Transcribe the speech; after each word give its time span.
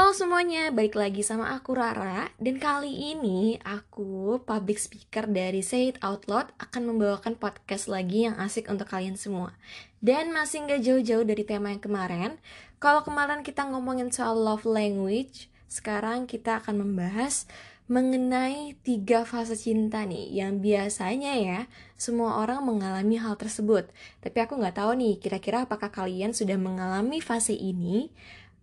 Halo 0.00 0.16
semuanya, 0.16 0.72
balik 0.72 0.96
lagi 0.96 1.20
sama 1.20 1.52
aku 1.52 1.76
Rara. 1.76 2.32
Dan 2.40 2.56
kali 2.56 3.12
ini 3.12 3.60
aku, 3.60 4.40
public 4.48 4.80
speaker 4.80 5.28
dari 5.28 5.60
Say 5.60 5.92
It 5.92 6.00
Out 6.00 6.24
Loud 6.24 6.56
Akan 6.56 6.88
membawakan 6.88 7.36
podcast 7.36 7.84
lagi 7.84 8.24
yang 8.24 8.32
asik 8.40 8.72
untuk 8.72 8.88
kalian 8.88 9.20
semua. 9.20 9.52
Dan 10.00 10.32
masih 10.32 10.64
nggak 10.64 10.80
jauh-jauh 10.80 11.28
dari 11.28 11.44
tema 11.44 11.68
yang 11.68 11.84
kemarin 11.84 12.40
Kalau 12.80 13.04
kemarin 13.04 13.44
kita 13.44 13.68
ngomongin 13.68 14.08
soal 14.08 14.40
love 14.40 14.64
language 14.64 15.52
Sekarang 15.68 16.24
kita 16.24 16.64
akan 16.64 16.80
membahas 16.80 17.44
mengenai 17.90 18.78
tiga 18.86 19.26
fase 19.26 19.58
cinta 19.58 20.06
nih 20.06 20.30
yang 20.30 20.62
biasanya 20.62 21.34
ya 21.34 21.60
semua 21.98 22.38
orang 22.38 22.62
mengalami 22.62 23.18
hal 23.18 23.34
tersebut. 23.34 23.90
Tapi 24.22 24.38
aku 24.46 24.62
nggak 24.62 24.78
tahu 24.78 24.94
nih 24.94 25.18
kira-kira 25.18 25.66
apakah 25.66 25.90
kalian 25.90 26.30
sudah 26.30 26.54
mengalami 26.54 27.18
fase 27.18 27.50
ini 27.50 28.14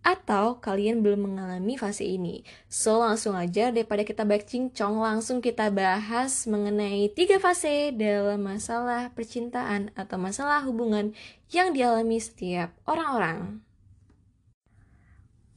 atau 0.07 0.63
kalian 0.63 1.03
belum 1.03 1.27
mengalami 1.27 1.75
fase 1.75 2.07
ini. 2.07 2.48
So 2.71 3.03
langsung 3.03 3.35
aja 3.35 3.75
daripada 3.75 4.07
kita 4.07 4.23
cincong 4.23 5.03
langsung 5.03 5.43
kita 5.43 5.67
bahas 5.67 6.48
mengenai 6.48 7.11
tiga 7.11 7.43
fase 7.43 7.91
dalam 7.91 8.39
masalah 8.39 9.12
percintaan 9.12 9.91
atau 9.99 10.15
masalah 10.15 10.63
hubungan 10.63 11.12
yang 11.51 11.75
dialami 11.75 12.23
setiap 12.23 12.71
orang-orang. 12.88 13.59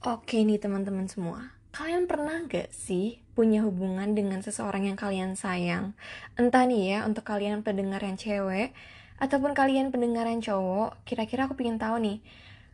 Oke 0.02 0.42
nih 0.42 0.58
teman-teman 0.58 1.06
semua, 1.06 1.54
kalian 1.70 2.10
pernah 2.10 2.42
gak 2.50 2.74
sih 2.74 3.22
punya 3.38 3.62
hubungan 3.62 4.18
dengan 4.18 4.42
seseorang 4.42 4.90
yang 4.90 4.98
kalian 4.98 5.38
sayang? 5.38 5.94
Entah 6.34 6.66
nih 6.66 6.98
ya 6.98 6.98
untuk 7.06 7.22
kalian 7.22 7.62
pendengar 7.62 8.02
yang 8.02 8.18
cewek 8.18 8.74
ataupun 9.22 9.54
kalian 9.54 9.94
pendengar 9.94 10.26
yang 10.26 10.42
cowok, 10.42 11.04
kira-kira 11.06 11.46
aku 11.46 11.54
pengen 11.54 11.76
tahu 11.76 12.00
nih, 12.00 12.18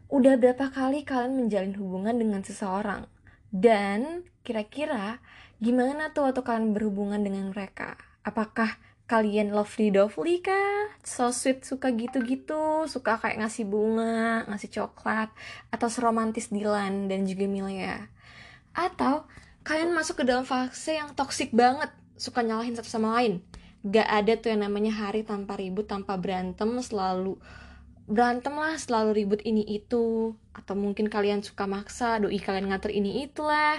udah 0.06 0.34
berapa 0.38 0.70
kali 0.70 1.02
kalian 1.02 1.34
menjalin 1.34 1.74
hubungan 1.78 2.14
dengan 2.14 2.42
seseorang? 2.46 3.10
Dan 3.50 4.26
kira-kira 4.46 5.18
gimana 5.58 6.14
tuh 6.14 6.30
waktu 6.30 6.42
kalian 6.46 6.70
berhubungan 6.76 7.18
dengan 7.22 7.50
mereka? 7.50 7.98
Apakah 8.22 8.78
kalian 9.06 9.54
lovely 9.54 9.94
dovely 9.94 10.42
kah? 10.42 10.90
So 11.06 11.30
sweet 11.30 11.62
suka 11.62 11.94
gitu-gitu, 11.94 12.90
suka 12.90 13.18
kayak 13.22 13.42
ngasih 13.42 13.66
bunga, 13.66 14.46
ngasih 14.50 14.70
coklat, 14.74 15.30
atau 15.70 15.86
seromantis 15.86 16.50
Dilan 16.50 17.06
dan 17.06 17.22
juga 17.26 17.46
Milia? 17.46 18.10
Atau 18.74 19.26
kalian 19.62 19.94
masuk 19.94 20.22
ke 20.22 20.24
dalam 20.26 20.42
fase 20.42 20.98
yang 20.98 21.14
toxic 21.14 21.54
banget, 21.54 21.90
suka 22.18 22.42
nyalahin 22.42 22.74
satu 22.74 22.90
sama 22.90 23.18
lain? 23.22 23.42
Gak 23.86 24.06
ada 24.10 24.32
tuh 24.34 24.50
yang 24.50 24.66
namanya 24.66 24.90
hari 24.90 25.22
tanpa 25.22 25.54
ribut, 25.54 25.86
tanpa 25.86 26.18
berantem, 26.18 26.66
selalu 26.82 27.38
berantem 28.06 28.54
lah 28.54 28.78
selalu 28.78 29.22
ribut 29.22 29.40
ini 29.42 29.62
itu. 29.66 30.34
Atau 30.54 30.74
mungkin 30.78 31.10
kalian 31.10 31.42
suka 31.42 31.66
maksa 31.68 32.22
doi 32.22 32.38
kalian 32.40 32.70
ngatur 32.72 32.94
ini 32.94 33.26
itulah 33.26 33.78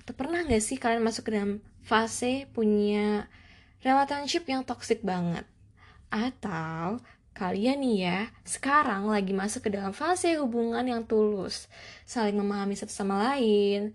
atau 0.00 0.14
pernah 0.14 0.46
gak 0.46 0.62
sih 0.62 0.78
kalian 0.78 1.02
masuk 1.02 1.28
ke 1.28 1.30
dalam 1.34 1.58
fase 1.82 2.46
punya 2.54 3.26
relationship 3.82 4.46
yang 4.46 4.62
toxic 4.62 5.02
banget? 5.02 5.44
Atau 6.08 7.02
kalian 7.36 7.84
nih 7.84 7.96
ya 8.00 8.18
sekarang 8.48 9.12
lagi 9.12 9.36
masuk 9.36 9.68
ke 9.68 9.70
dalam 9.76 9.92
fase 9.92 10.40
hubungan 10.40 10.80
yang 10.88 11.04
tulus 11.04 11.68
saling 12.08 12.32
memahami 12.32 12.72
satu 12.72 12.88
sama 12.96 13.20
lain 13.20 13.92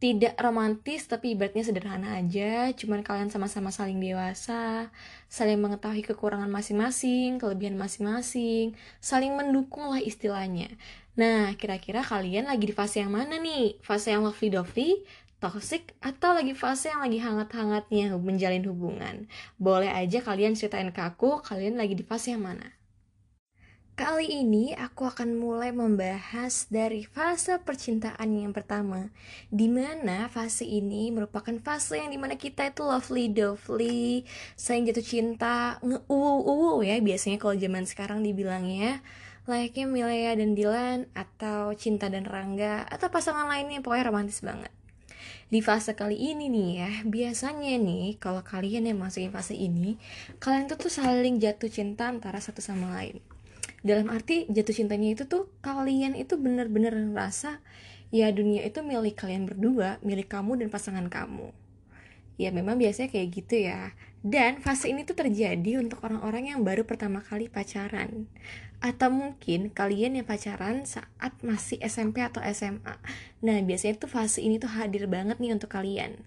tidak 0.00 0.32
romantis 0.40 1.04
tapi 1.04 1.36
ibaratnya 1.36 1.60
sederhana 1.60 2.16
aja. 2.16 2.72
Cuman 2.72 3.04
kalian 3.04 3.28
sama-sama 3.28 3.68
saling 3.68 4.00
dewasa 4.00 4.88
saling 5.28 5.60
mengetahui 5.60 6.02
kekurangan 6.02 6.48
masing-masing 6.48 7.36
kelebihan 7.38 7.76
masing-masing 7.76 8.74
saling 8.98 9.36
mendukung 9.36 9.92
lah 9.92 10.00
istilahnya. 10.00 10.72
Nah 11.20 11.52
kira-kira 11.54 12.00
kalian 12.00 12.48
lagi 12.48 12.64
di 12.64 12.74
fase 12.74 13.04
yang 13.04 13.12
mana 13.12 13.36
nih? 13.36 13.76
Fase 13.84 14.16
yang 14.16 14.24
lovey 14.24 14.48
dovey 14.48 15.04
toxic 15.40 15.96
atau 16.00 16.36
lagi 16.36 16.52
fase 16.56 16.92
yang 16.92 17.04
lagi 17.04 17.20
hangat-hangatnya 17.20 18.16
menjalin 18.16 18.64
hubungan? 18.64 19.28
Boleh 19.60 19.92
aja 19.92 20.24
kalian 20.24 20.56
ceritain 20.56 20.88
ke 20.96 21.00
aku 21.04 21.44
kalian 21.44 21.76
lagi 21.76 21.92
di 21.92 22.02
fase 22.02 22.32
yang 22.32 22.48
mana 22.48 22.79
Kali 24.00 24.32
ini 24.32 24.72
aku 24.72 25.12
akan 25.12 25.36
mulai 25.36 25.76
membahas 25.76 26.64
dari 26.72 27.04
fase 27.04 27.60
percintaan 27.60 28.32
yang 28.32 28.48
pertama 28.48 29.12
Di 29.52 29.68
mana 29.68 30.24
fase 30.32 30.64
ini 30.64 31.12
merupakan 31.12 31.52
fase 31.60 32.00
yang 32.00 32.08
di 32.08 32.16
mana 32.16 32.40
kita 32.40 32.72
itu 32.72 32.80
lovely 32.80 33.28
dovely 33.28 34.24
Sayang 34.56 34.88
jatuh 34.88 35.04
cinta, 35.04 35.76
nge-uwu-uwu 35.84 36.80
ya 36.80 36.96
Biasanya 37.04 37.36
kalau 37.36 37.52
zaman 37.60 37.84
sekarang 37.84 38.24
dibilangnya. 38.24 39.04
Layaknya 39.44 39.84
Milea 39.84 40.32
dan 40.32 40.56
Dilan 40.56 41.04
Atau 41.12 41.76
Cinta 41.76 42.08
dan 42.08 42.24
Rangga 42.24 42.88
Atau 42.88 43.12
pasangan 43.12 43.52
lainnya 43.52 43.84
pokoknya 43.84 44.08
romantis 44.08 44.40
banget. 44.40 44.72
Di 45.52 45.60
fase 45.60 45.92
kali 45.92 46.16
ini 46.16 46.48
nih 46.48 46.70
ya 46.72 46.92
biasanya 47.04 47.76
nih 47.76 48.16
kalau 48.16 48.40
kalian 48.40 48.88
yang 48.88 48.96
masukin 48.96 49.28
fase 49.28 49.52
ini 49.52 50.00
kalian 50.40 50.72
tuh 50.72 50.88
tuh 50.88 50.88
saling 50.88 51.36
jatuh 51.36 51.68
cinta 51.68 52.08
antara 52.08 52.40
satu 52.40 52.64
sama 52.64 52.96
lain 52.96 53.20
dalam 53.80 54.12
arti 54.12 54.44
jatuh 54.52 54.76
cintanya 54.76 55.16
itu 55.16 55.24
tuh 55.24 55.48
kalian 55.64 56.12
itu 56.12 56.36
bener-bener 56.36 56.92
ngerasa 56.92 57.64
ya 58.10 58.28
dunia 58.34 58.66
itu 58.66 58.82
milik 58.84 59.16
kalian 59.16 59.46
berdua 59.46 60.02
milik 60.04 60.28
kamu 60.28 60.60
dan 60.60 60.68
pasangan 60.68 61.06
kamu. 61.08 61.54
Ya 62.40 62.48
memang 62.52 62.80
biasanya 62.80 63.12
kayak 63.12 63.28
gitu 63.36 63.68
ya. 63.68 63.92
Dan 64.20 64.60
fase 64.60 64.92
ini 64.92 65.04
tuh 65.04 65.16
terjadi 65.16 65.80
untuk 65.80 66.04
orang-orang 66.04 66.52
yang 66.52 66.60
baru 66.60 66.84
pertama 66.84 67.24
kali 67.24 67.48
pacaran. 67.48 68.28
Atau 68.80 69.12
mungkin 69.12 69.72
kalian 69.72 70.20
yang 70.20 70.26
pacaran 70.28 70.84
saat 70.88 71.36
masih 71.40 71.80
SMP 71.84 72.24
atau 72.24 72.40
SMA 72.52 72.96
nah 73.40 73.56
biasanya 73.64 73.96
tuh 74.00 74.08
fase 74.12 74.40
ini 74.44 74.56
tuh 74.60 74.72
hadir 74.72 75.08
banget 75.08 75.40
nih 75.40 75.52
untuk 75.56 75.72
kalian. 75.72 76.20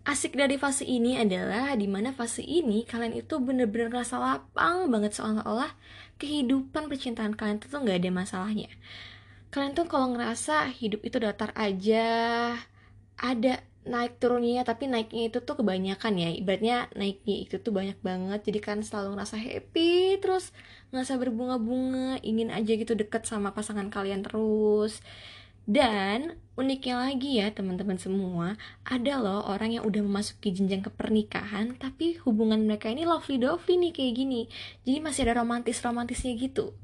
Asik 0.00 0.32
dari 0.32 0.56
fase 0.56 0.88
ini 0.88 1.20
adalah 1.20 1.76
di 1.76 1.84
mana 1.84 2.16
fase 2.16 2.40
ini 2.40 2.88
kalian 2.88 3.20
itu 3.20 3.36
bener-bener 3.36 3.92
rasa 3.92 4.16
lapang 4.16 4.88
banget 4.88 5.12
seolah-olah 5.12 5.76
kehidupan 6.20 6.86
percintaan 6.90 7.34
kalian 7.38 7.58
tuh 7.62 7.80
nggak 7.80 7.98
ada 8.04 8.10
masalahnya. 8.12 8.68
Kalian 9.50 9.72
tuh 9.78 9.86
kalau 9.90 10.14
ngerasa 10.14 10.70
hidup 10.78 11.00
itu 11.08 11.16
datar 11.18 11.50
aja 11.58 12.06
ada 13.18 13.52
naik 13.80 14.20
turunnya 14.20 14.62
tapi 14.62 14.86
naiknya 14.92 15.32
itu 15.32 15.38
tuh 15.42 15.56
kebanyakan 15.58 16.12
ya. 16.22 16.28
Ibaratnya 16.40 16.76
naiknya 16.94 17.34
itu 17.44 17.56
tuh 17.64 17.72
banyak 17.74 17.98
banget 18.04 18.40
jadi 18.46 18.60
kan 18.60 18.78
selalu 18.86 19.16
ngerasa 19.16 19.36
happy 19.40 20.20
terus 20.22 20.52
ngerasa 20.92 21.16
berbunga-bunga 21.22 22.20
ingin 22.22 22.48
aja 22.52 22.72
gitu 22.76 22.92
deket 22.94 23.24
sama 23.26 23.56
pasangan 23.56 23.88
kalian 23.88 24.20
terus 24.26 25.00
dan 25.68 26.40
uniknya 26.60 27.08
lagi 27.08 27.40
ya 27.40 27.48
teman-teman 27.52 27.96
semua, 27.96 28.60
ada 28.84 29.16
loh 29.16 29.48
orang 29.48 29.80
yang 29.80 29.84
udah 29.88 30.04
memasuki 30.04 30.52
jenjang 30.52 30.84
kepernikahan 30.84 31.72
tapi 31.80 32.20
hubungan 32.28 32.68
mereka 32.68 32.92
ini 32.92 33.08
lovely 33.08 33.40
dovely 33.40 33.80
nih 33.80 33.92
kayak 33.96 34.12
gini. 34.12 34.40
Jadi 34.84 34.98
masih 35.00 35.24
ada 35.24 35.40
romantis-romantisnya 35.40 36.36
gitu. 36.36 36.76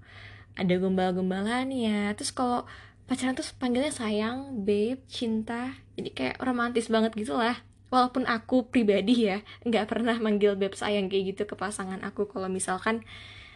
Ada 0.56 0.80
gombal-gombalannya. 0.80 2.16
Terus 2.16 2.32
kalau 2.32 2.64
pacaran 3.04 3.36
tuh 3.36 3.44
panggilnya 3.60 3.92
sayang, 3.92 4.64
babe, 4.64 5.04
cinta. 5.12 5.76
Jadi 6.00 6.10
kayak 6.16 6.36
romantis 6.40 6.88
banget 6.88 7.12
gitu 7.12 7.36
lah. 7.36 7.60
Walaupun 7.92 8.24
aku 8.26 8.66
pribadi 8.72 9.30
ya 9.30 9.44
nggak 9.62 9.86
pernah 9.86 10.16
manggil 10.18 10.58
babe 10.58 10.74
sayang 10.74 11.12
kayak 11.12 11.36
gitu 11.36 11.42
ke 11.46 11.54
pasangan 11.54 12.02
aku 12.02 12.26
kalau 12.26 12.48
misalkan 12.48 13.04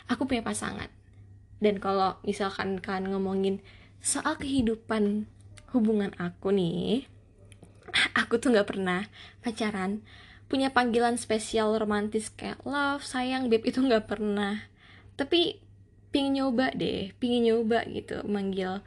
aku 0.06 0.28
punya 0.28 0.44
pasangan. 0.44 0.92
Dan 1.60 1.80
kalau 1.80 2.20
misalkan 2.24 2.80
kalian 2.80 3.12
ngomongin 3.12 3.64
soal 4.00 4.36
kehidupan 4.40 5.28
hubungan 5.70 6.10
aku 6.18 6.50
nih 6.50 7.06
aku 8.16 8.38
tuh 8.38 8.54
nggak 8.54 8.68
pernah 8.70 9.06
pacaran. 9.42 10.02
Punya 10.50 10.74
panggilan 10.74 11.14
spesial 11.14 11.78
romantis 11.78 12.26
kayak 12.34 12.58
love 12.66 13.06
sayang 13.06 13.46
babe 13.46 13.62
itu 13.66 13.78
nggak 13.78 14.10
pernah. 14.10 14.66
Tapi 15.14 15.62
pingin 16.10 16.42
nyoba 16.42 16.74
deh 16.74 17.14
pingin 17.22 17.46
nyoba 17.46 17.86
gitu 17.86 18.26
manggil 18.26 18.82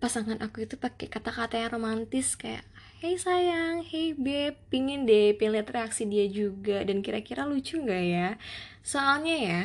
pasangan 0.00 0.40
aku 0.40 0.64
itu 0.64 0.80
pakai 0.80 1.12
kata-kata 1.12 1.60
yang 1.60 1.76
romantis 1.76 2.32
kayak 2.32 2.64
hey 3.04 3.20
sayang 3.20 3.84
hey 3.84 4.16
babe. 4.16 4.56
Pingin 4.72 5.04
deh 5.04 5.36
lihat 5.36 5.68
reaksi 5.68 6.08
dia 6.08 6.24
juga. 6.28 6.80
Dan 6.84 7.04
kira-kira 7.04 7.44
lucu 7.44 7.76
nggak 7.76 8.04
ya? 8.08 8.28
Soalnya 8.80 9.36
ya 9.36 9.62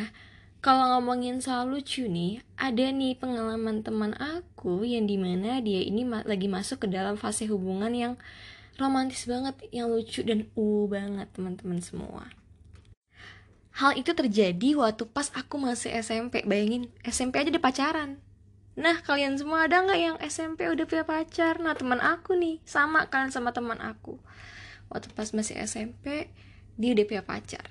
kalau 0.60 0.98
ngomongin 0.98 1.38
soal 1.38 1.70
lucu 1.70 2.10
nih, 2.10 2.42
ada 2.58 2.90
nih 2.90 3.14
pengalaman 3.16 3.86
teman 3.86 4.18
aku 4.18 4.82
yang 4.84 5.06
di 5.06 5.16
mana 5.16 5.62
dia 5.62 5.86
ini 5.86 6.02
ma 6.02 6.26
lagi 6.26 6.50
masuk 6.50 6.84
ke 6.84 6.88
dalam 6.90 7.14
fase 7.14 7.46
hubungan 7.46 7.94
yang 7.94 8.14
romantis 8.82 9.26
banget, 9.30 9.58
yang 9.70 9.90
lucu 9.94 10.26
dan 10.26 10.50
uh 10.58 10.86
banget 10.90 11.30
teman-teman 11.34 11.80
semua. 11.82 12.26
Hal 13.78 13.94
itu 13.94 14.10
terjadi 14.10 14.74
waktu 14.74 15.06
pas 15.06 15.30
aku 15.38 15.62
masih 15.62 15.94
SMP. 16.02 16.42
Bayangin, 16.42 16.90
SMP 17.06 17.38
aja 17.38 17.54
udah 17.54 17.62
pacaran. 17.62 18.18
Nah, 18.74 19.02
kalian 19.06 19.38
semua 19.38 19.70
ada 19.70 19.86
nggak 19.86 20.02
yang 20.02 20.18
SMP 20.22 20.66
udah 20.66 20.90
punya 20.90 21.06
pacar? 21.06 21.62
Nah, 21.62 21.78
teman 21.78 22.02
aku 22.02 22.34
nih, 22.34 22.58
sama 22.66 23.06
kalian 23.06 23.30
sama 23.30 23.54
teman 23.54 23.78
aku. 23.78 24.18
Waktu 24.90 25.14
pas 25.14 25.30
masih 25.30 25.62
SMP, 25.62 26.34
dia 26.74 26.98
udah 26.98 27.06
punya 27.06 27.24
pacar. 27.26 27.70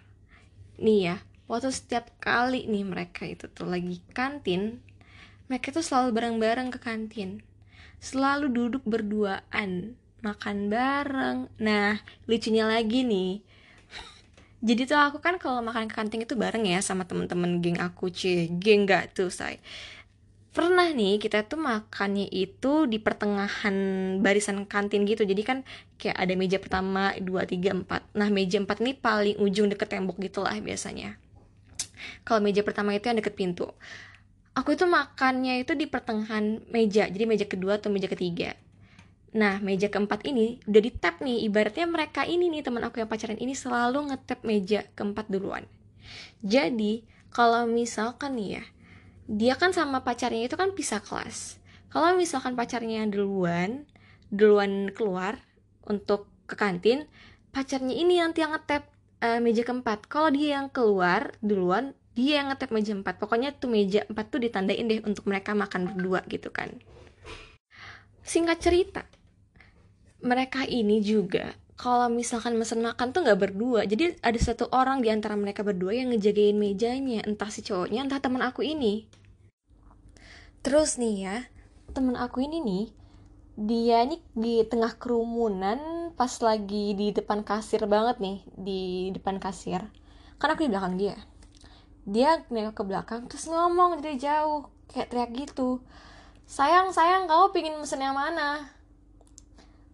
Nih 0.79 1.11
ya, 1.11 1.17
waktu 1.47 1.71
setiap 1.71 2.11
kali 2.19 2.67
nih 2.67 2.85
mereka 2.85 3.23
itu 3.27 3.47
tuh 3.51 3.71
lagi 3.71 4.03
kantin 4.11 4.83
mereka 5.47 5.71
tuh 5.71 5.83
selalu 5.83 6.11
bareng-bareng 6.11 6.75
ke 6.75 6.79
kantin. 6.83 7.43
Selalu 8.03 8.51
duduk 8.51 8.83
berduaan 8.83 9.95
makan 10.21 10.67
bareng. 10.67 11.47
Nah 11.63 12.03
lucunya 12.27 12.67
lagi 12.67 13.07
nih. 13.07 13.47
Jadi 14.67 14.91
tuh 14.91 14.99
aku 14.99 15.23
kan 15.23 15.39
kalau 15.39 15.63
makan 15.63 15.87
ke 15.87 15.95
kantin 15.95 16.27
itu 16.27 16.35
bareng 16.35 16.67
ya 16.67 16.83
sama 16.83 17.07
temen-temen 17.07 17.63
geng 17.63 17.79
aku 17.79 18.11
cie 18.11 18.51
geng 18.59 18.91
gak 18.91 19.15
tuh 19.15 19.31
say. 19.31 19.63
Pernah 20.51 20.91
nih 20.91 21.23
kita 21.23 21.47
tuh 21.47 21.61
makannya 21.63 22.27
itu 22.33 22.91
di 22.91 22.99
pertengahan 22.99 23.77
barisan 24.19 24.67
kantin 24.67 25.07
gitu. 25.07 25.23
Jadi 25.23 25.43
kan 25.47 25.59
kayak 25.95 26.17
ada 26.19 26.35
meja 26.35 26.59
pertama 26.59 27.15
dua 27.23 27.47
tiga 27.47 27.71
empat. 27.71 28.03
Nah 28.19 28.35
meja 28.35 28.59
empat 28.59 28.83
ini 28.83 28.99
paling 28.99 29.39
ujung 29.39 29.71
deket 29.71 29.95
tembok 29.95 30.19
gitulah 30.19 30.59
biasanya 30.59 31.23
kalau 32.27 32.43
meja 32.43 32.61
pertama 32.67 32.93
itu 32.95 33.07
yang 33.09 33.19
deket 33.19 33.35
pintu 33.35 33.71
aku 34.57 34.75
itu 34.75 34.85
makannya 34.85 35.63
itu 35.63 35.73
di 35.77 35.87
pertengahan 35.89 36.65
meja 36.71 37.09
jadi 37.11 37.25
meja 37.25 37.47
kedua 37.49 37.79
atau 37.79 37.93
meja 37.93 38.11
ketiga 38.11 38.55
Nah, 39.37 39.61
meja 39.61 39.93
keempat 39.93 40.25
ini 40.25 40.65
udah 40.65 40.81
di 40.81 40.89
tap 40.97 41.21
nih. 41.21 41.45
Ibaratnya 41.45 41.85
mereka 41.85 42.25
ini 42.25 42.49
nih, 42.49 42.65
teman 42.65 42.81
aku 42.89 43.05
yang 43.05 43.11
pacaran 43.11 43.37
ini 43.37 43.53
selalu 43.53 44.09
ngetap 44.09 44.41
meja 44.49 44.81
keempat 44.97 45.29
duluan. 45.29 45.69
Jadi, 46.41 47.05
kalau 47.29 47.69
misalkan 47.69 48.41
nih 48.41 48.49
ya, 48.57 48.65
dia 49.27 49.59
kan 49.59 49.75
sama 49.75 50.07
pacarnya 50.07 50.47
itu 50.47 50.55
kan 50.55 50.71
pisah 50.71 51.03
kelas 51.03 51.59
kalau 51.91 52.15
misalkan 52.15 52.55
pacarnya 52.55 53.03
duluan 53.11 53.83
duluan 54.31 54.95
keluar 54.95 55.43
untuk 55.83 56.31
ke 56.47 56.55
kantin 56.55 57.11
pacarnya 57.51 57.95
ini 57.95 58.23
nanti 58.23 58.47
yang 58.47 58.55
ngetep 58.55 58.87
uh, 59.23 59.41
meja 59.41 59.63
keempat. 59.63 60.09
Kalau 60.11 60.33
dia 60.33 60.61
yang 60.61 60.69
keluar 60.73 61.37
duluan 61.45 61.97
dia 62.17 62.41
yang 62.41 62.49
ngetep 62.49 62.73
meja 62.73 62.93
empat. 62.97 63.21
Pokoknya 63.21 63.53
tuh 63.53 63.69
meja 63.69 64.09
empat 64.09 64.33
tuh 64.33 64.41
ditandain 64.41 64.89
deh 64.89 65.05
untuk 65.05 65.29
mereka 65.29 65.53
makan 65.53 65.93
berdua 65.93 66.25
gitu 66.27 66.49
kan. 66.49 66.73
Singkat 68.25 68.59
cerita 68.59 69.03
mereka 70.25 70.65
ini 70.65 71.05
juga 71.05 71.55
kalau 71.77 72.09
misalkan 72.09 72.57
mesen 72.57 72.81
makan 72.81 73.13
tuh 73.13 73.21
nggak 73.21 73.37
berdua. 73.37 73.85
Jadi 73.85 74.17
ada 74.25 74.41
satu 74.41 74.73
orang 74.73 75.05
di 75.05 75.13
antara 75.13 75.37
mereka 75.37 75.61
berdua 75.61 75.93
yang 75.93 76.09
ngejagain 76.09 76.57
mejanya. 76.57 77.21
Entah 77.29 77.53
si 77.53 77.61
cowoknya 77.61 78.09
entah 78.09 78.19
teman 78.19 78.41
aku 78.41 78.65
ini. 78.65 79.05
Terus 80.65 80.97
nih 80.97 81.15
ya 81.29 81.37
temen 81.93 82.17
aku 82.17 82.43
ini 82.43 82.59
nih 82.65 82.85
dia 83.57 84.05
nih 84.05 84.21
di 84.37 84.55
tengah 84.69 84.97
kerumunan 84.97 86.06
pas 86.17 86.33
lagi 86.41 86.97
di 86.97 87.13
depan 87.13 87.45
kasir 87.45 87.85
banget 87.85 88.17
nih 88.19 88.39
di 88.57 88.83
depan 89.13 89.37
kasir. 89.37 89.85
Kan 90.41 90.49
aku 90.53 90.65
di 90.65 90.73
belakang 90.73 90.97
dia. 90.97 91.17
Dia 92.09 92.43
nengok 92.49 92.75
ke 92.77 92.83
belakang 92.89 93.23
terus 93.29 93.47
ngomong 93.47 94.01
dari 94.01 94.17
jauh 94.17 94.67
kayak 94.89 95.13
teriak 95.13 95.31
gitu. 95.37 95.85
Sayang 96.49 96.91
sayang 96.97 97.29
kamu 97.29 97.53
pingin 97.53 97.77
mesen 97.77 98.01
yang 98.01 98.17
mana? 98.17 98.73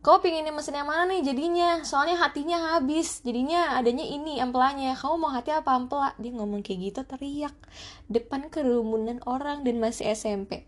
Kau 0.02 0.18
pingin 0.18 0.46
mesin 0.50 0.78
yang 0.78 0.90
mana 0.90 1.10
nih 1.14 1.22
jadinya? 1.22 1.82
Soalnya 1.86 2.18
hatinya 2.18 2.74
habis. 2.74 3.22
Jadinya 3.22 3.78
adanya 3.78 4.02
ini 4.02 4.42
ampelanya. 4.42 4.94
Kamu 4.98 5.14
mau 5.18 5.30
hati 5.30 5.54
apa 5.54 5.74
ampela 5.74 6.14
dia 6.18 6.34
ngomong 6.34 6.62
kayak 6.62 6.90
gitu 6.90 7.00
teriak 7.06 7.54
depan 8.06 8.50
kerumunan 8.50 9.22
orang 9.26 9.62
dan 9.62 9.78
masih 9.78 10.10
SMP 10.14 10.66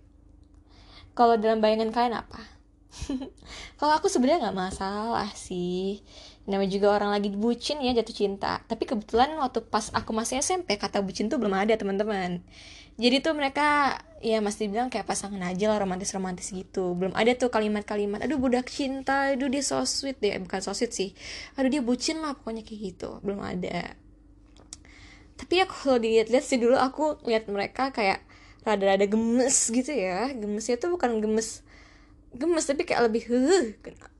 kalau 1.14 1.38
dalam 1.38 1.62
bayangan 1.62 1.94
kalian 1.94 2.14
apa 2.26 2.42
kalau 3.78 3.92
aku 3.98 4.06
sebenarnya 4.06 4.48
nggak 4.48 4.58
masalah 4.58 5.30
sih. 5.34 6.00
Namanya 6.44 6.70
juga 6.70 6.88
orang 6.94 7.10
lagi 7.16 7.32
bucin 7.32 7.80
ya 7.80 7.96
jatuh 7.96 8.14
cinta. 8.14 8.60
Tapi 8.64 8.84
kebetulan 8.86 9.34
waktu 9.40 9.64
pas 9.66 9.90
aku 9.90 10.14
masih 10.14 10.40
SMP 10.40 10.76
kata 10.76 11.00
bucin 11.00 11.26
tuh 11.26 11.40
belum 11.40 11.54
ada 11.56 11.74
teman-teman. 11.74 12.44
Jadi 12.94 13.16
tuh 13.26 13.34
mereka 13.34 13.98
ya 14.22 14.38
masih 14.38 14.70
bilang 14.70 14.86
kayak 14.86 15.10
pasangan 15.10 15.42
aja 15.42 15.66
lah 15.66 15.82
romantis 15.82 16.14
romantis 16.14 16.54
gitu. 16.54 16.94
Belum 16.94 17.10
ada 17.18 17.34
tuh 17.34 17.50
kalimat-kalimat 17.50 18.22
aduh 18.22 18.38
budak 18.38 18.70
cinta 18.70 19.34
aduh 19.34 19.50
dia 19.50 19.64
so 19.66 19.82
sweet. 19.82 20.22
Deh 20.22 20.38
bukan 20.38 20.60
so 20.62 20.70
sweet 20.70 20.94
sih. 20.94 21.10
Aduh 21.58 21.72
dia 21.72 21.82
bucin 21.82 22.22
lah 22.22 22.38
pokoknya 22.38 22.62
kayak 22.62 22.80
gitu. 22.94 23.18
Belum 23.26 23.42
ada. 23.42 23.98
Tapi 25.34 25.52
ya 25.58 25.66
kalau 25.66 25.98
dilihat-lihat 25.98 26.44
sih 26.46 26.62
dulu 26.62 26.78
aku 26.78 27.18
lihat 27.26 27.50
mereka 27.50 27.90
kayak 27.90 28.22
rada-rada 28.62 29.10
gemes 29.10 29.74
gitu 29.74 29.90
ya. 29.90 30.30
Gemesnya 30.30 30.78
tuh 30.78 30.94
bukan 30.94 31.18
gemes 31.18 31.63
gemes 32.34 32.66
tapi 32.66 32.82
kayak 32.82 33.06
lebih 33.10 33.22
huh 33.30 33.66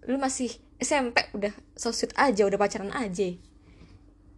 lu 0.07 0.17
masih 0.21 0.53
SMP 0.79 1.25
udah 1.33 1.51
so 1.75 1.91
sweet 1.91 2.13
aja 2.15 2.47
udah 2.47 2.59
pacaran 2.59 2.93
aja. 2.95 3.35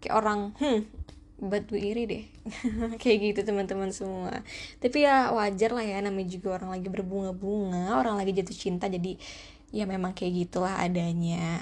Kayak 0.00 0.14
orang 0.14 0.40
hmm 0.60 1.06
batu 1.36 1.76
iri 1.76 2.08
deh. 2.08 2.24
Kayak 3.02 3.18
gitu 3.32 3.40
teman-teman 3.52 3.92
semua. 3.92 4.40
Tapi 4.80 5.04
ya 5.04 5.32
wajar 5.36 5.76
lah 5.76 5.84
ya 5.84 6.00
namanya 6.00 6.32
juga 6.32 6.56
orang 6.56 6.80
lagi 6.80 6.88
berbunga-bunga 6.88 8.00
orang 8.00 8.16
lagi 8.16 8.32
jatuh 8.32 8.56
cinta 8.56 8.88
jadi 8.88 9.20
ya 9.68 9.84
memang 9.84 10.16
kayak 10.16 10.48
gitulah 10.48 10.80
adanya. 10.80 11.60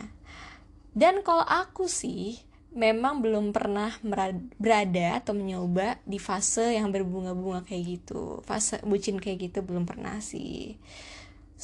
Dan 0.94 1.26
kalau 1.26 1.42
aku 1.42 1.90
sih 1.90 2.38
memang 2.70 3.18
belum 3.18 3.50
pernah 3.50 3.90
berada 4.58 5.18
atau 5.18 5.34
mencoba 5.34 5.98
di 6.06 6.22
fase 6.22 6.78
yang 6.78 6.94
berbunga-bunga 6.94 7.66
kayak 7.66 7.82
gitu. 7.98 8.46
Fase 8.46 8.78
bucin 8.86 9.18
kayak 9.18 9.50
gitu 9.50 9.66
belum 9.66 9.90
pernah 9.90 10.22
sih 10.22 10.78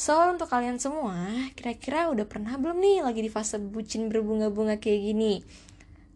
So 0.00 0.16
untuk 0.32 0.48
kalian 0.48 0.80
semua, 0.80 1.28
kira-kira 1.52 2.08
udah 2.08 2.24
pernah 2.24 2.56
belum 2.56 2.80
nih 2.80 3.04
lagi 3.04 3.20
di 3.20 3.28
fase 3.28 3.60
bucin 3.60 4.08
berbunga-bunga 4.08 4.80
kayak 4.80 5.12
gini? 5.12 5.44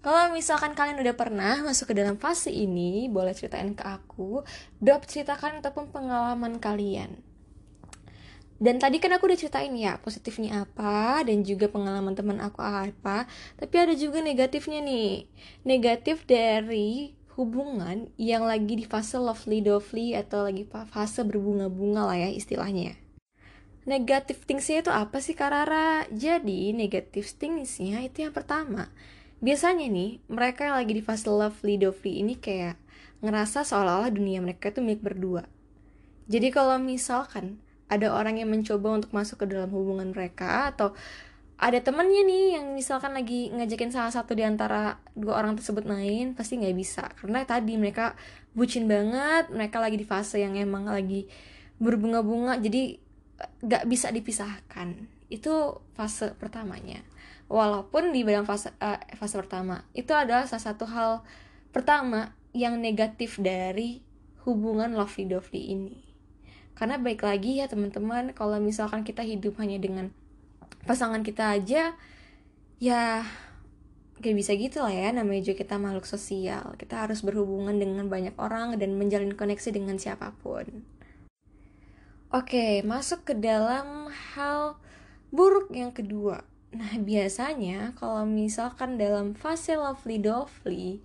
Kalau 0.01 0.33
misalkan 0.33 0.73
kalian 0.73 1.05
udah 1.05 1.13
pernah 1.13 1.61
masuk 1.61 1.93
ke 1.93 2.01
dalam 2.01 2.17
fase 2.17 2.49
ini, 2.49 3.13
boleh 3.13 3.37
ceritain 3.37 3.77
ke 3.77 3.85
aku. 3.85 4.41
Drop 4.81 5.05
ceritakan 5.05 5.61
ataupun 5.61 5.93
pengalaman 5.93 6.57
kalian. 6.65 7.21
Dan 8.57 8.81
tadi 8.81 9.05
kan 9.05 9.13
aku 9.21 9.29
udah 9.29 9.37
ceritain 9.37 9.77
ya 9.77 10.01
positifnya 10.01 10.65
apa 10.65 11.21
dan 11.29 11.45
juga 11.45 11.69
pengalaman 11.69 12.17
teman 12.17 12.41
aku 12.41 12.65
apa. 12.65 13.29
Tapi 13.61 13.75
ada 13.77 13.93
juga 13.93 14.25
negatifnya 14.25 14.81
nih. 14.81 15.29
Negatif 15.61 16.25
dari 16.25 17.13
hubungan 17.37 18.09
yang 18.17 18.49
lagi 18.49 18.81
di 18.81 18.89
fase 18.89 19.21
lovely 19.21 19.61
dovely 19.61 20.17
atau 20.17 20.49
lagi 20.49 20.65
fase 20.65 21.21
berbunga-bunga 21.21 22.09
lah 22.09 22.17
ya 22.17 22.33
istilahnya. 22.33 23.04
Negatif 23.85 24.49
thingsnya 24.49 24.81
itu 24.81 24.93
apa 24.93 25.21
sih 25.21 25.37
Karara? 25.37 26.09
Jadi 26.09 26.73
negatif 26.73 27.37
thingsnya 27.37 28.01
itu 28.01 28.25
yang 28.25 28.33
pertama. 28.33 28.89
Biasanya 29.45 29.93
nih 29.93 30.25
mereka 30.33 30.73
yang 30.73 30.81
lagi 30.81 30.97
di 30.97 31.05
fase 31.05 31.29
lovely 31.29 31.77
dovely 31.77 32.25
ini 32.25 32.41
kayak 32.41 32.81
ngerasa 33.21 33.61
seolah-olah 33.61 34.08
dunia 34.08 34.41
mereka 34.41 34.73
itu 34.73 34.81
milik 34.81 35.05
berdua. 35.05 35.44
Jadi 36.32 36.49
kalau 36.49 36.81
misalkan 36.81 37.61
ada 37.93 38.08
orang 38.17 38.41
yang 38.41 38.49
mencoba 38.49 39.05
untuk 39.05 39.13
masuk 39.13 39.44
ke 39.44 39.47
dalam 39.53 39.69
hubungan 39.69 40.17
mereka 40.17 40.73
atau 40.73 40.97
ada 41.61 41.77
temennya 41.79 42.25
nih 42.25 42.47
yang 42.56 42.73
misalkan 42.73 43.13
lagi 43.13 43.53
ngajakin 43.53 43.93
salah 43.93 44.11
satu 44.11 44.32
di 44.32 44.43
antara 44.43 44.99
dua 45.13 45.39
orang 45.39 45.61
tersebut 45.61 45.85
main 45.85 46.32
pasti 46.32 46.56
nggak 46.56 46.77
bisa. 46.77 47.05
Karena 47.20 47.44
tadi 47.44 47.77
mereka 47.77 48.17
bucin 48.56 48.89
banget 48.89 49.53
mereka 49.53 49.77
lagi 49.79 50.01
di 50.01 50.08
fase 50.08 50.41
yang 50.41 50.56
emang 50.56 50.89
lagi 50.89 51.29
berbunga-bunga. 51.77 52.58
Jadi 52.65 53.04
nggak 53.64 53.84
bisa 53.88 54.10
dipisahkan. 54.10 55.08
Itu 55.29 55.82
fase 55.96 56.36
pertamanya. 56.36 57.03
Walaupun 57.50 58.14
di 58.14 58.24
dalam 58.24 58.48
fase 58.48 58.72
uh, 58.81 59.00
fase 59.20 59.36
pertama 59.36 59.84
itu 59.93 60.17
adalah 60.17 60.48
salah 60.48 60.64
satu 60.72 60.88
hal 60.88 61.10
pertama 61.74 62.32
yang 62.56 62.81
negatif 62.81 63.36
dari 63.43 64.00
hubungan 64.48 64.96
lovely 64.96 65.29
dovely 65.29 65.74
ini. 65.74 65.98
Karena 66.74 66.98
baik 66.98 67.22
lagi 67.22 67.62
ya 67.62 67.67
teman-teman 67.70 68.34
kalau 68.34 68.58
misalkan 68.58 69.06
kita 69.06 69.22
hidup 69.22 69.58
hanya 69.62 69.79
dengan 69.79 70.10
pasangan 70.84 71.22
kita 71.22 71.55
aja 71.55 71.94
ya 72.82 73.03
kayak 74.19 74.36
bisa 74.36 74.53
gitu 74.56 74.82
lah 74.82 74.93
ya 74.94 75.10
namanya 75.10 75.53
juga 75.53 75.62
kita 75.67 75.76
makhluk 75.76 76.06
sosial. 76.08 76.74
Kita 76.81 77.05
harus 77.05 77.20
berhubungan 77.20 77.76
dengan 77.76 78.08
banyak 78.08 78.34
orang 78.41 78.79
dan 78.81 78.96
menjalin 78.96 79.34
koneksi 79.36 79.70
dengan 79.74 80.00
siapa 80.00 80.32
pun 80.41 80.94
oke 82.34 82.82
masuk 82.82 83.22
ke 83.22 83.34
dalam 83.38 84.10
hal 84.34 84.74
buruk 85.31 85.70
yang 85.70 85.94
kedua 85.94 86.43
Nah, 86.74 86.98
biasanya 86.98 87.94
kalau 87.94 88.26
misalkan 88.26 88.98
dalam 88.98 89.38
fase 89.38 89.79
lovely 89.79 90.19
dovely, 90.19 90.98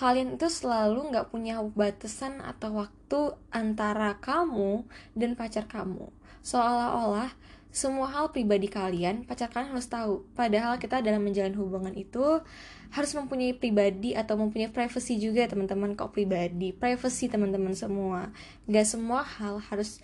kalian 0.00 0.40
itu 0.40 0.48
selalu 0.48 1.12
nggak 1.12 1.28
punya 1.28 1.60
batasan 1.60 2.40
atau 2.40 2.80
waktu 2.80 3.36
antara 3.52 4.16
kamu 4.24 4.88
dan 5.12 5.36
pacar 5.36 5.68
kamu. 5.68 6.08
Seolah-olah 6.40 7.36
semua 7.68 8.08
hal 8.08 8.32
pribadi 8.32 8.64
kalian, 8.64 9.28
pacar 9.28 9.52
kalian 9.52 9.76
harus 9.76 9.92
tahu. 9.92 10.24
Padahal 10.32 10.80
kita 10.80 11.04
dalam 11.04 11.20
menjalin 11.20 11.52
hubungan 11.52 11.92
itu 11.92 12.40
harus 12.88 13.12
mempunyai 13.12 13.52
pribadi 13.52 14.16
atau 14.16 14.40
mempunyai 14.40 14.72
privacy 14.72 15.20
juga 15.20 15.44
teman-teman 15.44 15.92
kok 16.00 16.16
pribadi. 16.16 16.72
Privacy 16.72 17.28
teman-teman 17.28 17.76
semua. 17.76 18.32
Gak 18.64 18.88
semua 18.88 19.20
hal 19.20 19.60
harus 19.68 20.00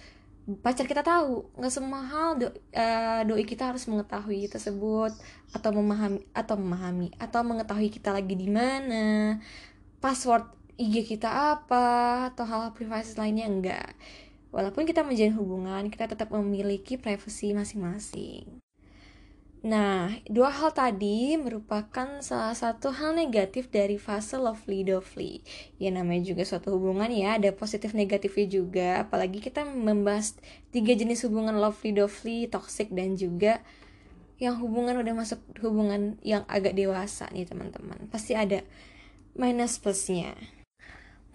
pacar 0.59 0.90
kita 0.90 1.07
tahu 1.07 1.47
nggak 1.54 1.75
semua 1.75 2.02
hal 2.02 2.30
do, 2.40 2.47
uh, 2.75 3.23
doi 3.23 3.47
kita 3.47 3.71
harus 3.71 3.87
mengetahui 3.87 4.50
tersebut 4.50 5.14
atau 5.54 5.71
memahami 5.71 6.26
atau 6.35 6.59
memahami 6.59 7.09
atau 7.23 7.40
mengetahui 7.47 7.95
kita 7.95 8.11
lagi 8.11 8.35
di 8.35 8.50
mana 8.50 9.38
password 10.02 10.49
IG 10.80 11.07
kita 11.07 11.54
apa 11.54 11.87
atau 12.33 12.49
hal 12.49 12.73
privasi 12.73 13.14
lainnya 13.21 13.47
enggak. 13.47 13.92
Walaupun 14.50 14.83
kita 14.88 15.07
menjalin 15.07 15.37
hubungan 15.38 15.87
kita 15.92 16.11
tetap 16.11 16.33
memiliki 16.35 16.99
privasi 16.99 17.54
masing-masing 17.54 18.61
Nah, 19.60 20.16
dua 20.24 20.48
hal 20.48 20.72
tadi 20.72 21.36
merupakan 21.36 22.24
salah 22.24 22.56
satu 22.56 22.96
hal 22.96 23.12
negatif 23.12 23.68
dari 23.68 24.00
fase 24.00 24.40
lovely 24.40 24.88
dovely. 24.88 25.44
Ya 25.76 25.92
namanya 25.92 26.32
juga 26.32 26.48
suatu 26.48 26.80
hubungan 26.80 27.12
ya, 27.12 27.36
ada 27.36 27.52
positif 27.52 27.92
negatifnya 27.92 28.46
juga. 28.48 28.88
Apalagi 29.04 29.44
kita 29.44 29.68
membahas 29.68 30.32
tiga 30.72 30.96
jenis 30.96 31.28
hubungan 31.28 31.60
lovely 31.60 31.92
dovely, 31.92 32.48
toxic 32.48 32.88
dan 32.88 33.20
juga 33.20 33.60
yang 34.40 34.56
hubungan 34.56 34.96
udah 34.96 35.12
masuk 35.12 35.44
hubungan 35.60 36.16
yang 36.24 36.48
agak 36.48 36.72
dewasa 36.72 37.28
nih 37.28 37.44
teman-teman. 37.44 38.08
Pasti 38.08 38.32
ada 38.32 38.64
minus 39.36 39.76
plusnya. 39.76 40.32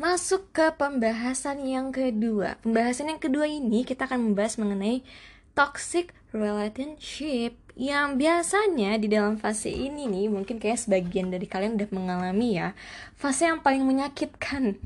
Masuk 0.02 0.50
ke 0.50 0.74
pembahasan 0.74 1.62
yang 1.62 1.94
kedua. 1.94 2.58
Pembahasan 2.66 3.14
yang 3.14 3.22
kedua 3.22 3.46
ini 3.46 3.86
kita 3.86 4.10
akan 4.10 4.34
membahas 4.34 4.58
mengenai 4.58 5.06
toxic 5.54 6.12
relationship 6.34 7.65
yang 7.76 8.16
biasanya 8.16 8.96
di 8.96 9.12
dalam 9.12 9.36
fase 9.36 9.68
ini 9.68 10.08
nih 10.08 10.32
mungkin 10.32 10.64
kayak 10.64 10.80
sebagian 10.80 11.28
dari 11.28 11.44
kalian 11.44 11.76
udah 11.76 11.92
mengalami 11.92 12.56
ya 12.56 12.72
fase 13.20 13.52
yang 13.52 13.60
paling 13.60 13.84
menyakitkan. 13.84 14.80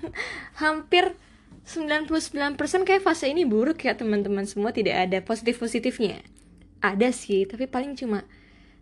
Hampir 0.62 1.18
99% 1.66 2.54
kayak 2.86 3.02
fase 3.02 3.26
ini 3.26 3.42
buruk 3.42 3.82
ya 3.82 3.98
teman-teman 3.98 4.46
semua. 4.46 4.70
Tidak 4.70 4.94
ada 4.94 5.18
positif-positifnya. 5.26 6.22
Ada 6.78 7.10
sih 7.10 7.50
tapi 7.50 7.66
paling 7.66 7.98
cuma 7.98 8.22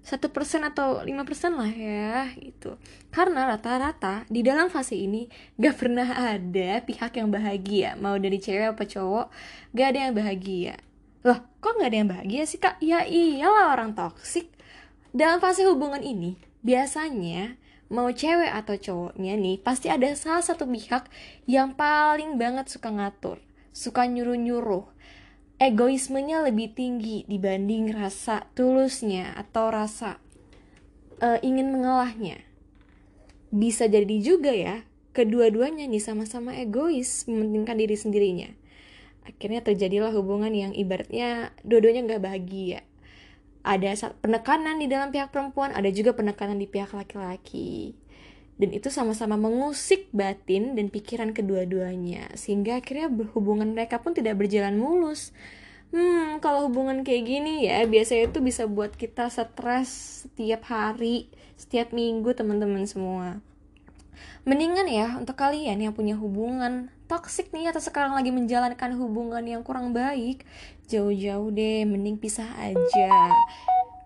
satu 0.05 0.29
persen 0.29 0.61
atau 0.69 1.01
lima 1.01 1.25
persen 1.25 1.57
lah 1.57 1.73
ya 1.73 2.29
gitu. 2.37 2.77
Karena 3.09 3.49
rata-rata 3.49 4.29
di 4.29 4.45
dalam 4.45 4.69
fase 4.69 5.01
ini 5.01 5.25
gak 5.57 5.81
pernah 5.81 6.37
ada 6.37 6.85
pihak 6.85 7.17
yang 7.17 7.33
bahagia. 7.33 7.97
Mau 7.97 8.21
dari 8.21 8.37
cewek 8.37 8.77
apa 8.77 8.85
cowok 8.85 9.33
gak 9.73 9.87
ada 9.97 9.99
yang 10.05 10.13
bahagia 10.13 10.77
Loh, 11.25 11.41
kok 11.57 11.81
nggak 11.81 11.89
ada 11.89 11.99
yang 12.05 12.11
bahagia 12.13 12.45
sih 12.45 12.61
kak? 12.61 12.77
Ya 12.85 13.01
iyalah 13.09 13.73
orang 13.73 13.97
toksik. 13.97 14.53
Dalam 15.17 15.41
fase 15.41 15.65
hubungan 15.65 16.05
ini, 16.05 16.37
biasanya 16.61 17.57
mau 17.89 18.13
cewek 18.13 18.53
atau 18.53 18.77
cowoknya 18.77 19.33
nih, 19.41 19.57
pasti 19.57 19.89
ada 19.89 20.13
salah 20.21 20.45
satu 20.45 20.69
pihak 20.69 21.09
yang 21.49 21.73
paling 21.73 22.37
banget 22.37 22.69
suka 22.69 22.93
ngatur, 22.93 23.41
suka 23.73 24.05
nyuruh-nyuruh. 24.05 24.85
Egoismenya 25.57 26.45
lebih 26.45 26.77
tinggi 26.77 27.25
dibanding 27.25 27.97
rasa 27.97 28.45
tulusnya 28.53 29.33
atau 29.33 29.73
rasa 29.73 30.21
uh, 31.25 31.41
ingin 31.41 31.73
mengalahnya. 31.73 32.45
Bisa 33.49 33.89
jadi 33.89 34.21
juga 34.21 34.53
ya, 34.53 34.85
kedua-duanya 35.17 35.89
nih 35.89 36.05
sama-sama 36.05 36.53
egois 36.53 37.25
mementingkan 37.25 37.81
diri 37.81 37.97
sendirinya 37.97 38.53
akhirnya 39.25 39.65
terjadilah 39.65 40.13
hubungan 40.13 40.53
yang 40.53 40.73
ibaratnya 40.77 41.53
dua-duanya 41.67 42.07
nggak 42.07 42.23
bahagia. 42.23 42.81
Ada 43.65 44.17
penekanan 44.21 44.77
di 44.77 44.87
dalam 44.87 45.09
pihak 45.09 45.33
perempuan 45.33 45.73
ada 45.73 45.89
juga 45.89 46.13
penekanan 46.13 46.61
di 46.61 46.69
pihak 46.69 46.93
laki-laki. 46.93 47.97
Dan 48.55 48.71
itu 48.71 48.87
sama-sama 48.87 49.35
mengusik 49.35 50.13
batin 50.15 50.79
dan 50.79 50.93
pikiran 50.93 51.35
kedua-duanya. 51.35 52.31
Sehingga 52.39 52.79
akhirnya 52.79 53.11
hubungan 53.35 53.75
mereka 53.75 53.99
pun 54.05 54.15
tidak 54.15 54.39
berjalan 54.39 54.79
mulus. 54.79 55.35
Hmm 55.91 56.43
kalau 56.43 56.69
hubungan 56.69 57.07
kayak 57.07 57.23
gini 57.23 57.71
ya 57.71 57.87
biasanya 57.87 58.35
itu 58.35 58.43
bisa 58.43 58.67
buat 58.67 58.99
kita 58.99 59.31
stres 59.31 60.27
setiap 60.27 60.67
hari 60.67 61.31
setiap 61.55 61.95
minggu 61.95 62.35
teman-teman 62.35 62.85
semua. 62.85 63.39
Mendingan 64.45 64.91
ya 64.91 65.17
untuk 65.17 65.39
kalian 65.39 65.81
yang 65.81 65.95
punya 65.97 66.19
hubungan 66.19 66.93
toxic 67.15 67.55
nih 67.55 67.71
atau 67.71 67.79
sekarang 67.79 68.19
lagi 68.19 68.35
menjalankan 68.35 68.99
hubungan 68.99 69.47
yang 69.47 69.63
kurang 69.63 69.95
baik, 69.95 70.43
jauh-jauh 70.91 71.55
deh, 71.55 71.87
mending 71.87 72.19
pisah 72.19 72.51
aja. 72.59 73.31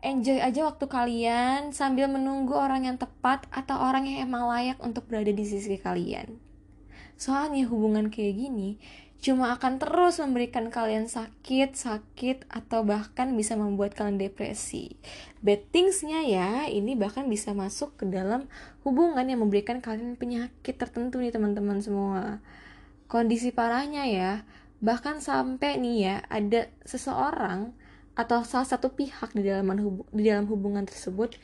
Enjoy 0.05 0.37
aja 0.45 0.69
waktu 0.69 0.85
kalian 0.85 1.73
sambil 1.73 2.05
menunggu 2.13 2.53
orang 2.53 2.85
yang 2.85 3.01
tepat 3.01 3.49
atau 3.49 3.81
orang 3.81 4.05
yang 4.05 4.29
emang 4.29 4.45
layak 4.45 4.77
untuk 4.85 5.09
berada 5.09 5.33
di 5.33 5.45
sisi 5.49 5.81
kalian. 5.81 6.37
Soalnya 7.17 7.65
hubungan 7.65 8.13
kayak 8.13 8.37
gini 8.37 8.77
cuma 9.19 9.51
akan 9.51 9.83
terus 9.83 10.23
memberikan 10.23 10.71
kalian 10.71 11.11
sakit, 11.11 11.75
sakit, 11.75 12.47
atau 12.47 12.87
bahkan 12.87 13.35
bisa 13.35 13.59
membuat 13.59 13.99
kalian 13.99 14.15
depresi. 14.15 14.95
Bad 15.43 15.67
thingsnya 15.75 16.23
ya, 16.23 16.71
ini 16.71 16.95
bahkan 16.95 17.27
bisa 17.27 17.51
masuk 17.51 17.99
ke 17.99 18.07
dalam 18.07 18.47
hubungan 18.87 19.27
yang 19.27 19.43
memberikan 19.43 19.83
kalian 19.83 20.15
penyakit 20.15 20.79
tertentu 20.79 21.19
nih 21.19 21.35
teman-teman 21.35 21.83
semua. 21.83 22.39
Kondisi 23.09 23.51
parahnya 23.57 24.05
ya, 24.05 24.33
bahkan 24.85 25.25
sampai 25.25 25.81
nih 25.81 25.97
ya, 26.05 26.17
ada 26.29 26.69
seseorang 26.85 27.73
atau 28.13 28.45
salah 28.45 28.69
satu 28.69 28.93
pihak 28.93 29.33
di 29.33 29.47
dalam 29.47 29.71
di 30.11 30.23
dalam 30.27 30.45
hubungan 30.51 30.83
tersebut 30.83 31.39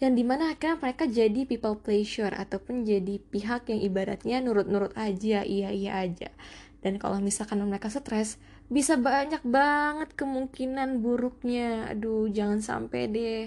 yang 0.00 0.16
di 0.16 0.24
mana 0.24 0.56
akhirnya 0.56 0.80
mereka 0.80 1.04
jadi 1.04 1.44
people 1.44 1.76
pleasure 1.76 2.32
ataupun 2.32 2.88
jadi 2.88 3.20
pihak 3.20 3.68
yang 3.68 3.84
ibaratnya 3.84 4.40
nurut-nurut 4.40 4.96
aja 4.96 5.44
iya 5.44 5.68
iya 5.68 6.00
aja. 6.00 6.32
Dan 6.80 6.96
kalau 6.96 7.20
misalkan 7.20 7.60
mereka 7.68 7.92
stres 7.92 8.40
bisa 8.72 8.96
banyak 8.96 9.44
banget 9.44 10.16
kemungkinan 10.16 11.04
buruknya. 11.04 11.92
Aduh 11.92 12.32
jangan 12.32 12.64
sampai 12.64 13.12
deh. 13.12 13.44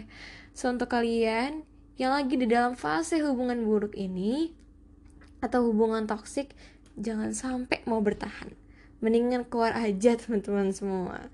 So 0.54 0.70
untuk 0.70 0.94
kalian 0.94 1.66
yang 1.98 2.14
lagi 2.14 2.38
di 2.38 2.46
dalam 2.46 2.78
fase 2.78 3.18
hubungan 3.26 3.66
buruk 3.66 3.98
ini 3.98 4.54
atau 5.42 5.74
hubungan 5.74 6.06
toksik 6.06 6.54
jangan 6.98 7.34
sampai 7.34 7.82
mau 7.90 8.00
bertahan. 8.00 8.54
Mendingan 9.04 9.46
keluar 9.48 9.76
aja 9.76 10.16
teman-teman 10.22 10.72
semua. 10.74 11.30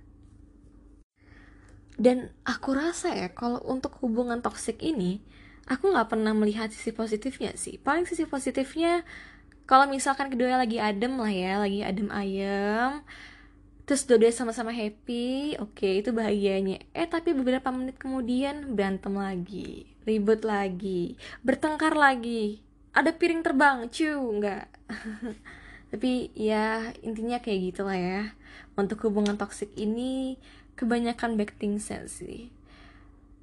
Dan 2.00 2.32
aku 2.48 2.80
rasa 2.80 3.12
ya 3.12 3.28
kalau 3.36 3.60
untuk 3.68 4.00
hubungan 4.00 4.40
toksik 4.40 4.80
ini 4.80 5.20
aku 5.68 5.92
nggak 5.92 6.16
pernah 6.16 6.32
melihat 6.32 6.72
sisi 6.72 6.96
positifnya 6.96 7.52
sih. 7.60 7.76
Paling 7.76 8.08
sisi 8.08 8.24
positifnya 8.24 9.04
kalau 9.68 9.86
misalkan 9.86 10.32
keduanya 10.32 10.64
lagi 10.64 10.80
adem 10.80 11.20
lah 11.20 11.30
ya 11.30 11.60
lagi 11.62 11.86
adem 11.86 12.10
ayem 12.10 13.04
terus 13.86 14.06
dua-duanya 14.06 14.38
sama-sama 14.38 14.70
happy 14.70 15.58
oke 15.60 15.76
okay, 15.76 16.00
itu 16.00 16.16
bahagianya. 16.16 16.80
Eh 16.96 17.06
tapi 17.06 17.36
beberapa 17.36 17.68
menit 17.70 18.00
kemudian 18.00 18.74
berantem 18.74 19.14
lagi 19.14 19.90
ribut 20.10 20.42
lagi 20.42 21.20
bertengkar 21.46 21.94
lagi 21.94 22.66
ada 22.94 23.12
piring 23.14 23.46
terbang 23.46 23.86
cu 23.88 24.12
nggak 24.12 24.66
tapi 25.94 26.30
ya 26.38 26.94
intinya 27.02 27.42
kayak 27.42 27.74
gitulah 27.74 27.98
ya. 27.98 28.34
Untuk 28.78 29.04
hubungan 29.04 29.36
toksik 29.36 29.76
ini 29.76 30.40
kebanyakan 30.80 31.36
backting 31.36 31.82
sense 31.82 32.24
sih. 32.24 32.54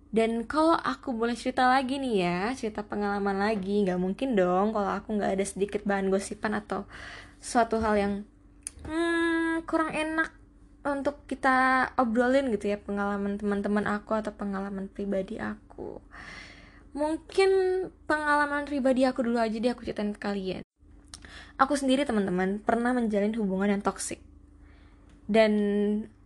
Dan 0.08 0.48
kalau 0.48 0.72
aku 0.72 1.12
boleh 1.12 1.36
cerita 1.36 1.68
lagi 1.68 2.00
nih 2.00 2.14
ya, 2.24 2.40
cerita 2.56 2.80
pengalaman 2.80 3.36
lagi, 3.36 3.84
nggak 3.84 4.00
mungkin 4.00 4.32
dong 4.32 4.72
kalau 4.72 4.88
aku 4.96 5.18
nggak 5.18 5.36
ada 5.36 5.44
sedikit 5.44 5.84
bahan 5.84 6.08
gosipan 6.08 6.56
atau 6.56 6.88
suatu 7.42 7.82
hal 7.84 7.94
yang 8.00 8.14
hmm, 8.88 9.66
kurang 9.68 9.92
enak 9.92 10.32
untuk 10.86 11.20
kita 11.26 11.90
obrolin 11.98 12.48
gitu 12.54 12.70
ya 12.70 12.78
pengalaman 12.78 13.36
teman-teman 13.36 13.84
aku 13.90 14.16
atau 14.16 14.32
pengalaman 14.32 14.88
pribadi 14.88 15.36
aku. 15.36 16.00
Mungkin 16.96 17.50
pengalaman 18.08 18.64
pribadi 18.64 19.04
aku 19.04 19.20
dulu 19.20 19.36
aja 19.36 19.52
deh 19.52 19.68
aku 19.68 19.84
ceritain 19.84 20.16
ke 20.16 20.20
kalian. 20.20 20.64
Aku 21.60 21.76
sendiri 21.76 22.08
teman-teman 22.08 22.64
pernah 22.64 22.96
menjalin 22.96 23.36
hubungan 23.36 23.76
yang 23.76 23.82
toksik. 23.84 24.24
Dan 25.28 25.52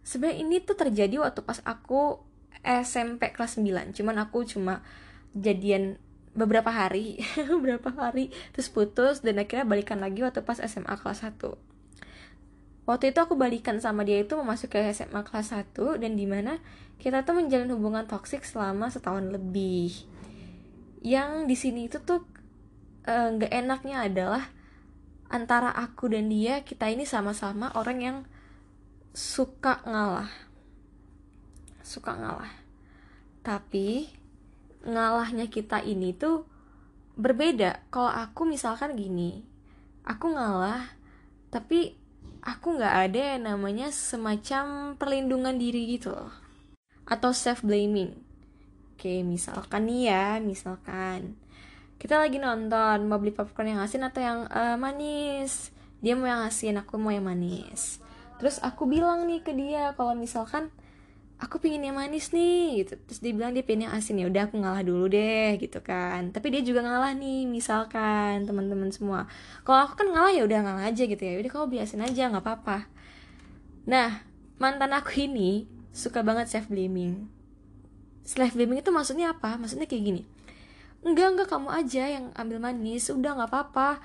sebenarnya 0.07 0.39
ini 0.43 0.57
tuh 0.63 0.79
terjadi 0.79 1.23
waktu 1.23 1.43
pas 1.45 1.59
aku 1.67 2.23
SMP 2.61 3.33
kelas 3.33 3.57
9 3.57 3.97
cuman 3.97 4.17
aku 4.21 4.45
cuma 4.45 4.85
jadian 5.33 5.97
beberapa 6.37 6.69
hari 6.69 7.23
beberapa 7.53 7.91
hari 7.95 8.35
terus 8.53 8.69
putus 8.69 9.25
dan 9.25 9.41
akhirnya 9.41 9.67
balikan 9.67 9.99
lagi 9.99 10.21
waktu 10.21 10.45
pas 10.45 10.61
SMA 10.61 10.95
kelas 11.01 11.25
1 11.25 11.41
waktu 12.85 13.05
itu 13.15 13.19
aku 13.23 13.35
balikan 13.39 13.79
sama 13.79 14.05
dia 14.05 14.21
itu 14.21 14.37
memasuki 14.37 14.83
SMA 14.93 15.23
kelas 15.25 15.57
1 15.57 16.03
dan 16.03 16.13
di 16.19 16.27
mana 16.29 16.59
kita 17.01 17.25
tuh 17.25 17.39
menjalin 17.39 17.71
hubungan 17.73 18.05
toksik 18.05 18.45
selama 18.45 18.93
setahun 18.93 19.31
lebih 19.33 20.05
yang 21.01 21.49
di 21.49 21.57
sini 21.57 21.89
itu 21.89 22.01
tuh 22.05 22.21
eh, 23.09 23.29
nggak 23.37 23.53
uh, 23.53 23.59
enaknya 23.65 23.97
adalah 24.05 24.45
antara 25.33 25.73
aku 25.73 26.13
dan 26.13 26.29
dia 26.29 26.61
kita 26.61 26.93
ini 26.93 27.09
sama-sama 27.09 27.73
orang 27.73 27.99
yang 28.01 28.19
suka 29.17 29.81
ngalah. 29.89 30.31
Suka 31.81 32.13
ngalah. 32.15 32.53
Tapi 33.41 34.13
ngalahnya 34.85 35.49
kita 35.49 35.81
ini 35.81 36.13
tuh 36.13 36.45
berbeda. 37.17 37.89
Kalau 37.89 38.13
aku 38.13 38.45
misalkan 38.45 38.97
gini 38.97 39.45
aku 40.05 40.33
ngalah 40.33 40.97
tapi 41.51 41.97
aku 42.41 42.79
nggak 42.79 42.95
ada 43.11 43.21
yang 43.37 43.43
namanya 43.49 43.89
semacam 43.93 44.95
perlindungan 45.01 45.57
diri 45.57 45.97
gitu 45.97 46.13
loh. 46.13 46.33
Atau 47.09 47.33
self 47.33 47.65
blaming 47.65 48.30
oke 49.01 49.25
misalkan 49.25 49.89
nih 49.89 50.13
ya 50.13 50.27
misalkan. 50.45 51.41
Kita 51.97 52.21
lagi 52.21 52.37
nonton 52.37 53.09
mau 53.09 53.17
beli 53.17 53.33
popcorn 53.33 53.73
yang 53.73 53.81
asin 53.81 54.05
atau 54.05 54.21
yang 54.21 54.45
uh, 54.53 54.77
manis? 54.77 55.73
Dia 56.05 56.13
mau 56.21 56.29
yang 56.29 56.45
asin 56.45 56.77
aku 56.77 57.01
mau 57.01 57.09
yang 57.09 57.25
manis. 57.25 57.97
Terus 58.37 58.61
aku 58.61 58.85
bilang 58.85 59.25
nih 59.25 59.41
ke 59.41 59.57
dia 59.57 59.97
kalau 59.97 60.13
misalkan 60.13 60.69
aku 61.41 61.57
pingin 61.65 61.81
yang 61.81 61.97
manis 61.97 62.29
nih 62.37 62.85
gitu. 62.85 63.01
Terus 63.09 63.25
dia 63.25 63.33
bilang 63.33 63.57
dia 63.57 63.65
pengen 63.65 63.89
yang 63.89 63.97
asin 63.97 64.21
ya 64.21 64.29
udah 64.29 64.53
aku 64.53 64.61
ngalah 64.61 64.85
dulu 64.85 65.09
deh 65.09 65.57
gitu 65.57 65.81
kan. 65.81 66.29
Tapi 66.29 66.61
dia 66.61 66.61
juga 66.61 66.85
ngalah 66.85 67.17
nih 67.17 67.49
misalkan 67.49 68.45
teman-teman 68.45 68.93
semua. 68.93 69.25
Kalau 69.65 69.89
aku 69.89 69.97
kan 69.97 70.13
ngalah 70.13 70.33
ya 70.37 70.45
udah 70.45 70.61
ngalah 70.61 70.85
aja 70.93 71.09
gitu 71.09 71.25
ya. 71.25 71.41
Udah 71.41 71.49
kau 71.49 71.65
biasin 71.65 72.05
aja 72.05 72.29
nggak 72.29 72.45
apa-apa. 72.45 72.85
Nah 73.89 74.29
mantan 74.61 74.93
aku 74.93 75.25
ini 75.25 75.65
suka 75.89 76.21
banget 76.21 76.53
self 76.53 76.69
blaming 76.69 77.40
self 78.31 78.55
blaming 78.55 78.79
itu 78.79 78.95
maksudnya 78.95 79.35
apa? 79.35 79.59
Maksudnya 79.59 79.91
kayak 79.91 80.05
gini. 80.07 80.23
Enggak 81.03 81.35
enggak 81.35 81.49
kamu 81.51 81.69
aja 81.75 82.05
yang 82.07 82.31
ambil 82.39 82.63
manis. 82.63 83.11
Udah 83.11 83.35
nggak 83.35 83.51
apa-apa. 83.51 83.99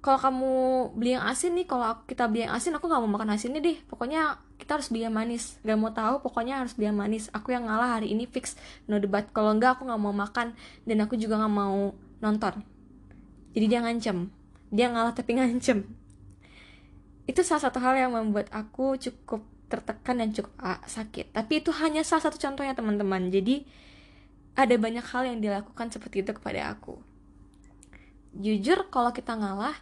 Kalau 0.00 0.18
kamu 0.22 0.52
beli 0.96 1.18
yang 1.18 1.26
asin 1.26 1.58
nih 1.58 1.66
kalau 1.66 1.84
kita 2.06 2.30
beli 2.30 2.46
yang 2.46 2.54
asin 2.54 2.72
aku 2.78 2.86
nggak 2.88 3.02
mau 3.04 3.12
makan 3.20 3.36
asinnya 3.36 3.60
deh. 3.60 3.76
Pokoknya 3.84 4.40
kita 4.56 4.80
harus 4.80 4.88
beli 4.88 5.04
yang 5.04 5.12
manis. 5.12 5.60
Gak 5.60 5.76
mau 5.76 5.92
tahu 5.92 6.24
pokoknya 6.24 6.64
harus 6.64 6.72
beli 6.72 6.88
yang 6.88 6.96
manis. 6.96 7.28
Aku 7.36 7.52
yang 7.52 7.68
ngalah 7.68 8.00
hari 8.00 8.14
ini 8.14 8.24
fix. 8.24 8.56
No 8.88 8.96
debat. 8.96 9.28
Kalau 9.34 9.52
enggak 9.52 9.76
aku 9.76 9.84
nggak 9.84 10.00
mau 10.00 10.14
makan. 10.14 10.56
Dan 10.88 11.04
aku 11.04 11.20
juga 11.20 11.36
nggak 11.36 11.52
mau 11.52 11.92
nonton. 12.24 12.64
Jadi 13.52 13.66
dia 13.68 13.80
ngancem. 13.82 14.30
Dia 14.72 14.88
ngalah 14.88 15.12
tapi 15.12 15.34
ngancem. 15.42 15.84
Itu 17.26 17.42
salah 17.42 17.66
satu 17.66 17.82
hal 17.82 17.98
yang 17.98 18.14
membuat 18.14 18.46
aku 18.54 18.94
cukup 18.96 19.42
tertekan 19.66 20.22
dan 20.22 20.30
cukup 20.30 20.52
ah, 20.62 20.80
sakit. 20.86 21.34
Tapi 21.34 21.62
itu 21.62 21.70
hanya 21.74 22.06
salah 22.06 22.30
satu 22.30 22.38
contohnya 22.38 22.74
teman-teman. 22.74 23.28
Jadi 23.30 23.66
ada 24.56 24.74
banyak 24.78 25.04
hal 25.04 25.22
yang 25.28 25.38
dilakukan 25.42 25.90
seperti 25.90 26.22
itu 26.22 26.32
kepada 26.32 26.72
aku. 26.72 26.96
Jujur 28.36 28.88
kalau 28.88 29.10
kita 29.10 29.34
ngalah 29.34 29.76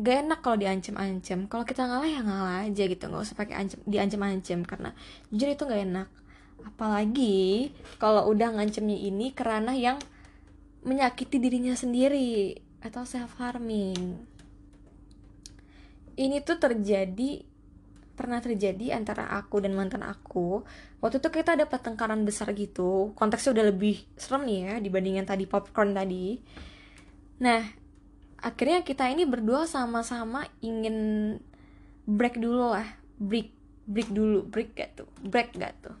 gak 0.00 0.16
enak 0.28 0.38
kalau 0.44 0.56
diancam-ancam. 0.60 1.48
Kalau 1.48 1.64
kita 1.64 1.82
ngalah 1.88 2.08
ya 2.08 2.20
ngalah 2.22 2.56
aja 2.68 2.82
gitu. 2.86 3.02
Nggak 3.08 3.22
usah 3.24 3.36
pakai 3.36 3.54
ancam 3.56 3.78
diancam-ancam. 3.88 4.60
Karena 4.68 4.90
jujur 5.32 5.48
itu 5.48 5.62
gak 5.64 5.82
enak. 5.86 6.08
Apalagi 6.60 7.72
kalau 7.96 8.28
udah 8.28 8.52
ngancemnya 8.52 9.00
ini 9.00 9.32
kerana 9.32 9.72
yang 9.72 9.96
menyakiti 10.84 11.40
dirinya 11.40 11.72
sendiri 11.72 12.56
atau 12.80 13.04
self 13.04 13.36
harming 13.36 14.30
ini 16.20 16.44
tuh 16.44 16.60
terjadi 16.60 17.48
pernah 18.20 18.44
terjadi 18.44 18.92
antara 18.92 19.32
aku 19.32 19.64
dan 19.64 19.72
mantan 19.72 20.04
aku 20.04 20.60
waktu 21.00 21.24
itu 21.24 21.32
kita 21.32 21.56
ada 21.56 21.64
pertengkaran 21.64 22.28
besar 22.28 22.52
gitu. 22.52 23.16
Konteksnya 23.16 23.56
udah 23.56 23.64
lebih 23.72 24.04
serem 24.20 24.44
nih 24.44 24.58
ya 24.60 24.74
dibandingin 24.84 25.24
tadi 25.24 25.48
popcorn 25.48 25.96
tadi. 25.96 26.36
Nah 27.40 27.64
akhirnya 28.44 28.84
kita 28.84 29.08
ini 29.08 29.24
berdua 29.24 29.64
sama-sama 29.64 30.44
ingin 30.60 31.40
break 32.04 32.36
dulu 32.36 32.76
lah. 32.76 32.84
Break 33.16 33.56
break 33.88 34.12
dulu. 34.12 34.44
Break 34.44 34.76
gak 34.76 35.00
tuh? 35.00 35.08
Break 35.24 35.56
gak 35.56 35.80
tuh? 35.80 35.96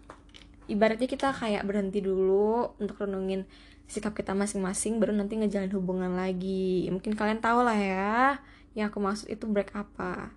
Ibaratnya 0.68 1.08
kita 1.08 1.32
kayak 1.32 1.64
berhenti 1.64 2.04
dulu 2.04 2.76
untuk 2.76 3.00
renungin 3.00 3.48
sikap 3.88 4.12
kita 4.12 4.36
masing-masing 4.36 5.00
baru 5.00 5.16
nanti 5.16 5.40
ngejalin 5.40 5.72
hubungan 5.72 6.12
lagi. 6.12 6.84
Mungkin 6.92 7.16
kalian 7.16 7.40
tahu 7.40 7.64
lah 7.64 7.80
ya 7.80 8.36
yang 8.76 8.92
aku 8.92 9.02
maksud 9.02 9.26
itu 9.32 9.50
break 9.50 9.74
apa 9.74 10.30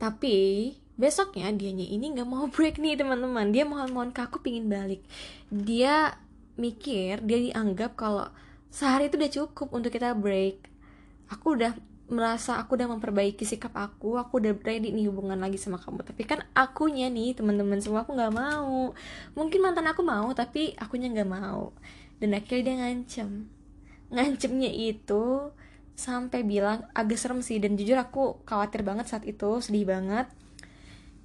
tapi 0.00 0.72
besoknya 0.96 1.52
dianya 1.52 1.84
ini 1.84 2.16
nggak 2.16 2.28
mau 2.28 2.48
break 2.54 2.80
nih 2.80 2.96
teman-teman. 2.96 3.52
Dia 3.52 3.68
mohon-mohon 3.68 4.16
ke 4.16 4.24
aku 4.24 4.40
pingin 4.40 4.66
balik. 4.72 5.04
Dia 5.52 6.16
mikir 6.56 7.20
dia 7.24 7.38
dianggap 7.40 7.96
kalau 7.96 8.28
sehari 8.72 9.12
itu 9.12 9.20
udah 9.20 9.32
cukup 9.32 9.68
untuk 9.76 9.92
kita 9.92 10.16
break. 10.16 10.64
Aku 11.28 11.54
udah 11.54 11.76
merasa 12.10 12.58
aku 12.58 12.74
udah 12.74 12.90
memperbaiki 12.90 13.46
sikap 13.46 13.70
aku 13.78 14.18
aku 14.18 14.42
udah 14.42 14.50
ready 14.66 14.90
nih 14.90 15.06
hubungan 15.12 15.36
lagi 15.36 15.60
sama 15.60 15.76
kamu. 15.76 16.00
Tapi 16.02 16.22
kan 16.24 16.40
akunya 16.56 17.12
nih 17.12 17.36
teman-teman 17.36 17.78
semua 17.84 18.02
aku 18.02 18.16
nggak 18.16 18.34
mau. 18.34 18.96
Mungkin 19.36 19.60
mantan 19.60 19.86
aku 19.86 20.00
mau 20.00 20.32
tapi 20.32 20.72
akunya 20.80 21.12
nggak 21.12 21.30
mau. 21.30 21.76
Dan 22.20 22.36
akhirnya 22.36 22.64
dia 22.64 22.74
ngancem. 22.80 23.48
Ngancemnya 24.10 24.72
itu 24.72 25.54
sampai 26.00 26.40
bilang 26.40 26.88
agak 26.96 27.20
serem 27.20 27.44
sih. 27.44 27.60
Dan 27.60 27.76
jujur 27.76 28.00
aku 28.00 28.40
khawatir 28.48 28.80
banget 28.80 29.12
saat 29.12 29.28
itu 29.28 29.60
sedih 29.60 29.84
banget. 29.84 30.24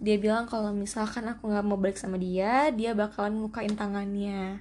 Dia 0.04 0.20
bilang 0.20 0.44
kalau 0.52 0.76
misalkan 0.76 1.24
aku 1.32 1.48
nggak 1.48 1.64
mau 1.64 1.80
balik 1.80 1.96
sama 1.96 2.20
dia 2.20 2.68
dia 2.76 2.92
bakalan 2.92 3.40
mukain 3.40 3.72
tangannya. 3.80 4.60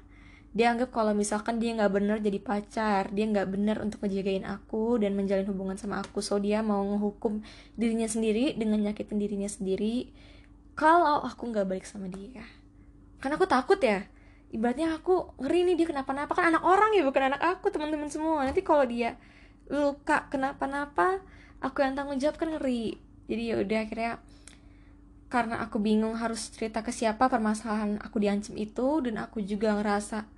Dia 0.55 0.70
anggap 0.70 0.94
kalau 0.94 1.11
misalkan 1.18 1.59
dia 1.59 1.74
nggak 1.74 1.90
bener 1.90 2.22
jadi 2.22 2.38
pacar 2.38 3.11
dia 3.11 3.27
nggak 3.27 3.50
bener 3.50 3.83
untuk 3.83 4.07
ngejagain 4.07 4.46
aku 4.46 5.03
dan 5.03 5.18
menjalin 5.18 5.42
hubungan 5.50 5.74
sama 5.74 5.98
aku. 5.98 6.22
So 6.22 6.38
dia 6.38 6.62
mau 6.62 6.79
ngehukum 6.87 7.42
dirinya 7.74 8.07
sendiri 8.07 8.55
dengan 8.55 8.79
nyakitin 8.87 9.18
dirinya 9.18 9.50
sendiri 9.50 10.14
kalau 10.79 11.27
aku 11.27 11.50
nggak 11.50 11.66
balik 11.66 11.87
sama 11.87 12.07
dia. 12.07 12.46
Karena 13.18 13.35
aku 13.35 13.50
takut 13.50 13.83
ya. 13.83 14.07
Ibaratnya 14.55 14.94
aku 14.94 15.35
ngeri 15.42 15.66
nih 15.66 15.74
dia 15.83 15.87
kenapa-napa. 15.90 16.38
Kan 16.38 16.55
anak 16.55 16.62
orang 16.62 16.94
ya 16.94 17.03
bukan 17.03 17.35
anak 17.35 17.42
aku 17.42 17.74
teman-teman 17.74 18.07
semua. 18.07 18.46
Nanti 18.46 18.62
kalau 18.62 18.87
dia 18.87 19.18
luka 19.68 20.29
kenapa-napa 20.29 21.24
aku 21.64 21.81
yang 21.81 21.96
tanggung 21.96 22.20
jawab 22.20 22.37
kan 22.37 22.53
ngeri. 22.53 23.00
Jadi 23.24 23.42
ya 23.48 23.57
udah 23.61 23.79
akhirnya 23.88 24.12
karena 25.33 25.64
aku 25.64 25.81
bingung 25.81 26.14
harus 26.14 26.53
cerita 26.53 26.85
ke 26.85 26.94
siapa 26.94 27.27
permasalahan 27.27 27.98
aku 27.98 28.22
diancam 28.22 28.55
itu 28.55 29.03
dan 29.03 29.18
aku 29.18 29.42
juga 29.42 29.74
ngerasa 29.74 30.29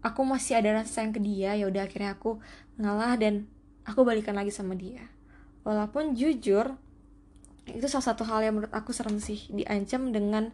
aku 0.00 0.20
masih 0.24 0.62
ada 0.62 0.80
rasa 0.80 1.02
sayang 1.02 1.12
ke 1.12 1.20
dia 1.20 1.52
ya 1.58 1.68
udah 1.68 1.84
akhirnya 1.84 2.16
aku 2.16 2.40
ngalah 2.80 3.18
dan 3.20 3.50
aku 3.84 4.06
balikan 4.06 4.38
lagi 4.38 4.54
sama 4.54 4.78
dia. 4.78 5.02
Walaupun 5.66 6.14
jujur 6.14 6.78
itu 7.64 7.86
salah 7.88 8.06
satu 8.12 8.28
hal 8.28 8.44
yang 8.44 8.60
menurut 8.60 8.72
aku 8.76 8.92
serem 8.92 9.16
sih 9.18 9.48
diancam 9.48 10.12
dengan 10.12 10.52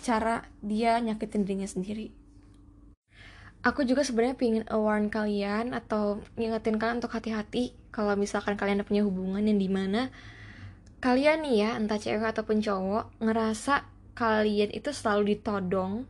cara 0.00 0.42
dia 0.58 0.98
nyakitin 0.98 1.46
dirinya 1.46 1.68
sendiri 1.70 2.19
aku 3.60 3.84
juga 3.84 4.00
sebenarnya 4.06 4.36
pingin 4.38 4.64
warn 4.68 5.12
kalian 5.12 5.76
atau 5.76 6.24
ngingetin 6.40 6.80
kalian 6.80 6.98
untuk 7.02 7.12
hati-hati 7.12 7.76
kalau 7.92 8.16
misalkan 8.16 8.56
kalian 8.56 8.84
punya 8.86 9.04
hubungan 9.04 9.44
yang 9.44 9.60
di 9.60 9.68
mana 9.68 10.08
kalian 11.00 11.44
nih 11.44 11.56
ya 11.64 11.70
entah 11.76 12.00
cewek 12.00 12.24
ataupun 12.24 12.60
cowok 12.60 13.20
ngerasa 13.20 13.84
kalian 14.16 14.72
itu 14.72 14.92
selalu 14.92 15.36
ditodong 15.36 16.04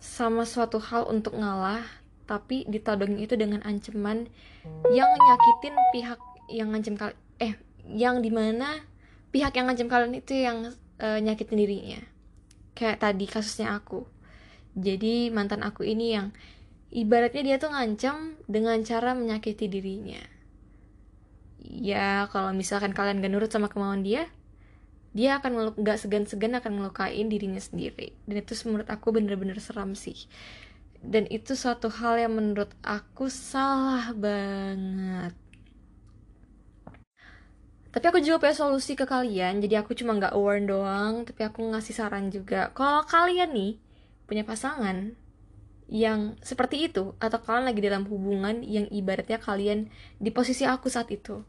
sama 0.00 0.46
suatu 0.46 0.78
hal 0.80 1.06
untuk 1.10 1.38
ngalah 1.38 1.84
tapi 2.26 2.62
ditodongin 2.70 3.22
itu 3.22 3.34
dengan 3.34 3.62
ancaman 3.66 4.30
yang 4.94 5.10
nyakitin 5.10 5.74
pihak 5.90 6.20
yang 6.50 6.70
ngancam 6.70 6.94
kalian 6.94 7.18
eh 7.42 7.54
yang 7.90 8.22
di 8.22 8.30
mana 8.30 8.86
pihak 9.30 9.54
yang 9.54 9.70
ngancam 9.70 9.88
kalian 9.90 10.14
itu 10.18 10.34
yang 10.38 10.74
uh, 11.00 11.18
nyakitin 11.18 11.58
dirinya. 11.58 12.00
Kayak 12.74 13.02
tadi 13.02 13.26
kasusnya 13.26 13.74
aku. 13.74 14.06
Jadi 14.78 15.30
mantan 15.34 15.66
aku 15.66 15.82
ini 15.82 16.14
yang 16.14 16.30
ibaratnya 16.90 17.42
dia 17.46 17.56
tuh 17.62 17.70
ngancam 17.70 18.38
dengan 18.50 18.82
cara 18.82 19.14
menyakiti 19.14 19.66
dirinya. 19.70 20.22
Ya 21.60 22.26
kalau 22.34 22.50
misalkan 22.50 22.90
kalian 22.96 23.22
gak 23.22 23.32
nurut 23.32 23.50
sama 23.52 23.70
kemauan 23.70 24.02
dia 24.02 24.26
dia 25.10 25.42
akan 25.42 25.74
nggak 25.74 25.98
segan-segan 25.98 26.54
akan 26.54 26.78
ngelukain 26.78 27.26
dirinya 27.26 27.58
sendiri. 27.58 28.14
Dan 28.26 28.46
itu 28.46 28.54
menurut 28.70 28.86
aku 28.86 29.10
bener-bener 29.10 29.58
seram 29.58 29.98
sih. 29.98 30.30
Dan 31.02 31.26
itu 31.26 31.58
suatu 31.58 31.90
hal 31.90 32.20
yang 32.20 32.38
menurut 32.38 32.70
aku 32.86 33.26
salah 33.26 34.14
banget. 34.14 35.34
Tapi 37.90 38.04
aku 38.06 38.22
juga 38.22 38.38
punya 38.38 38.54
solusi 38.54 38.94
ke 38.94 39.02
kalian. 39.02 39.58
Jadi 39.58 39.74
aku 39.74 39.98
cuma 39.98 40.14
nggak 40.14 40.34
warn 40.38 40.70
doang 40.70 41.26
tapi 41.26 41.42
aku 41.42 41.74
ngasih 41.74 41.94
saran 41.94 42.30
juga. 42.30 42.70
Kalau 42.70 43.02
kalian 43.02 43.50
nih 43.50 43.82
punya 44.30 44.46
pasangan 44.46 45.18
yang 45.90 46.38
seperti 46.38 46.86
itu 46.86 47.18
atau 47.18 47.42
kalian 47.42 47.66
lagi 47.66 47.82
dalam 47.82 48.06
hubungan 48.06 48.62
yang 48.62 48.86
ibaratnya 48.94 49.42
kalian 49.42 49.90
di 50.22 50.30
posisi 50.30 50.62
aku 50.62 50.86
saat 50.86 51.10
itu 51.10 51.42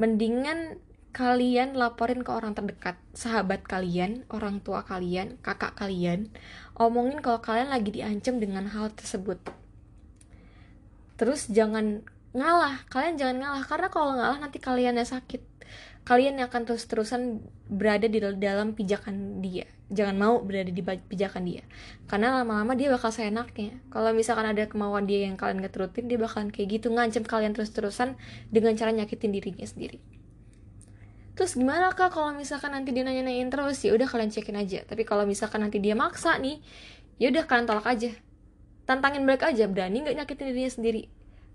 mendingan 0.00 0.80
kalian 1.12 1.74
laporin 1.74 2.22
ke 2.22 2.30
orang 2.30 2.54
terdekat, 2.54 2.94
sahabat 3.10 3.66
kalian, 3.66 4.22
orang 4.30 4.62
tua 4.62 4.86
kalian, 4.86 5.40
kakak 5.42 5.74
kalian, 5.74 6.30
omongin 6.78 7.18
kalau 7.18 7.42
kalian 7.42 7.72
lagi 7.74 7.90
diancam 7.90 8.38
dengan 8.38 8.70
hal 8.70 8.94
tersebut. 8.94 9.42
Terus 11.18 11.50
jangan 11.50 12.06
ngalah, 12.36 12.84
kalian 12.92 13.16
jangan 13.16 13.36
ngalah 13.40 13.64
karena 13.64 13.88
kalau 13.88 14.12
ngalah 14.16 14.38
nanti 14.40 14.58
kalian 14.60 14.96
yang 14.98 15.08
sakit. 15.08 15.40
Kalian 16.08 16.40
yang 16.40 16.48
akan 16.48 16.64
terus-terusan 16.64 17.44
berada 17.68 18.08
di 18.08 18.16
dalam 18.16 18.72
pijakan 18.72 19.44
dia. 19.44 19.68
Jangan 19.92 20.16
mau 20.16 20.34
berada 20.40 20.72
di 20.72 20.80
pijakan 20.80 21.44
dia. 21.44 21.60
Karena 22.08 22.40
lama-lama 22.40 22.72
dia 22.72 22.88
bakal 22.88 23.12
seenaknya. 23.12 23.76
Kalau 23.92 24.16
misalkan 24.16 24.48
ada 24.48 24.64
kemauan 24.64 25.04
dia 25.04 25.28
yang 25.28 25.36
kalian 25.36 25.60
gak 25.60 25.76
terutin, 25.76 26.08
dia 26.08 26.16
bakalan 26.16 26.48
kayak 26.48 26.80
gitu 26.80 26.88
ngancam 26.88 27.28
kalian 27.28 27.52
terus-terusan 27.52 28.16
dengan 28.48 28.72
cara 28.72 28.88
nyakitin 28.88 29.36
dirinya 29.36 29.68
sendiri 29.68 30.00
terus 31.38 31.54
gimana 31.54 31.94
kak 31.94 32.18
kalau 32.18 32.34
misalkan 32.34 32.74
nanti 32.74 32.90
dia 32.90 33.06
nanya-nanyain 33.06 33.46
terus 33.46 33.78
ya 33.86 33.94
udah 33.94 34.10
kalian 34.10 34.34
cekin 34.34 34.58
aja 34.58 34.82
tapi 34.82 35.06
kalau 35.06 35.22
misalkan 35.22 35.62
nanti 35.62 35.78
dia 35.78 35.94
maksa 35.94 36.34
nih 36.34 36.58
ya 37.22 37.30
udah 37.30 37.46
kalian 37.46 37.62
tolak 37.62 37.86
aja 37.86 38.10
tantangin 38.90 39.22
balik 39.22 39.46
aja 39.46 39.70
berani 39.70 40.02
nggak 40.02 40.18
nyakitin 40.18 40.50
dirinya 40.50 40.72
sendiri 40.74 41.06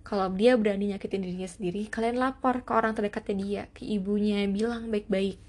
kalau 0.03 0.27
dia 0.31 0.59
berani 0.59 0.91
nyakitin 0.91 1.23
dirinya 1.23 1.49
sendiri 1.49 1.87
kalian 1.87 2.19
lapor 2.19 2.63
ke 2.67 2.71
orang 2.75 2.93
terdekatnya 2.95 3.35
dia 3.39 3.63
ke 3.71 3.87
ibunya 3.87 4.43
bilang 4.51 4.91
baik-baik. 4.91 5.39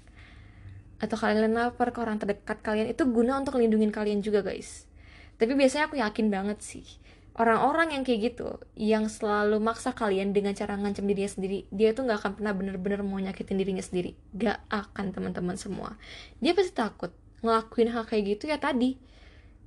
Atau 0.99 1.19
kalian 1.19 1.51
lapar 1.51 1.91
ke 1.91 1.99
orang 1.99 2.17
terdekat 2.17 2.63
kalian 2.63 2.87
itu 2.91 3.03
guna 3.07 3.39
untuk 3.43 3.59
melindungi 3.59 3.91
kalian 3.91 4.23
juga 4.23 4.39
guys. 4.41 4.87
Tapi 5.35 5.51
biasanya 5.51 5.91
aku 5.91 5.99
yakin 5.99 6.31
banget 6.31 6.63
sih 6.63 6.87
orang-orang 7.35 7.99
yang 7.99 8.03
kayak 8.07 8.31
gitu 8.31 8.63
yang 8.79 9.11
selalu 9.11 9.59
maksa 9.59 9.91
kalian 9.91 10.31
dengan 10.31 10.55
cara 10.55 10.79
ngancam 10.79 11.03
dirinya 11.03 11.27
sendiri 11.27 11.67
dia 11.67 11.91
tuh 11.91 12.07
nggak 12.07 12.23
akan 12.23 12.31
pernah 12.39 12.55
bener-bener 12.55 13.03
mau 13.03 13.19
nyakitin 13.19 13.59
dirinya 13.59 13.83
sendiri. 13.83 14.15
Gak 14.31 14.63
akan 14.71 15.11
teman-teman 15.11 15.59
semua. 15.59 15.99
Dia 16.39 16.55
pasti 16.55 16.71
takut 16.71 17.11
ngelakuin 17.43 17.91
hal 17.91 18.07
kayak 18.07 18.23
gitu 18.39 18.49
ya 18.49 18.57
tadi 18.57 18.97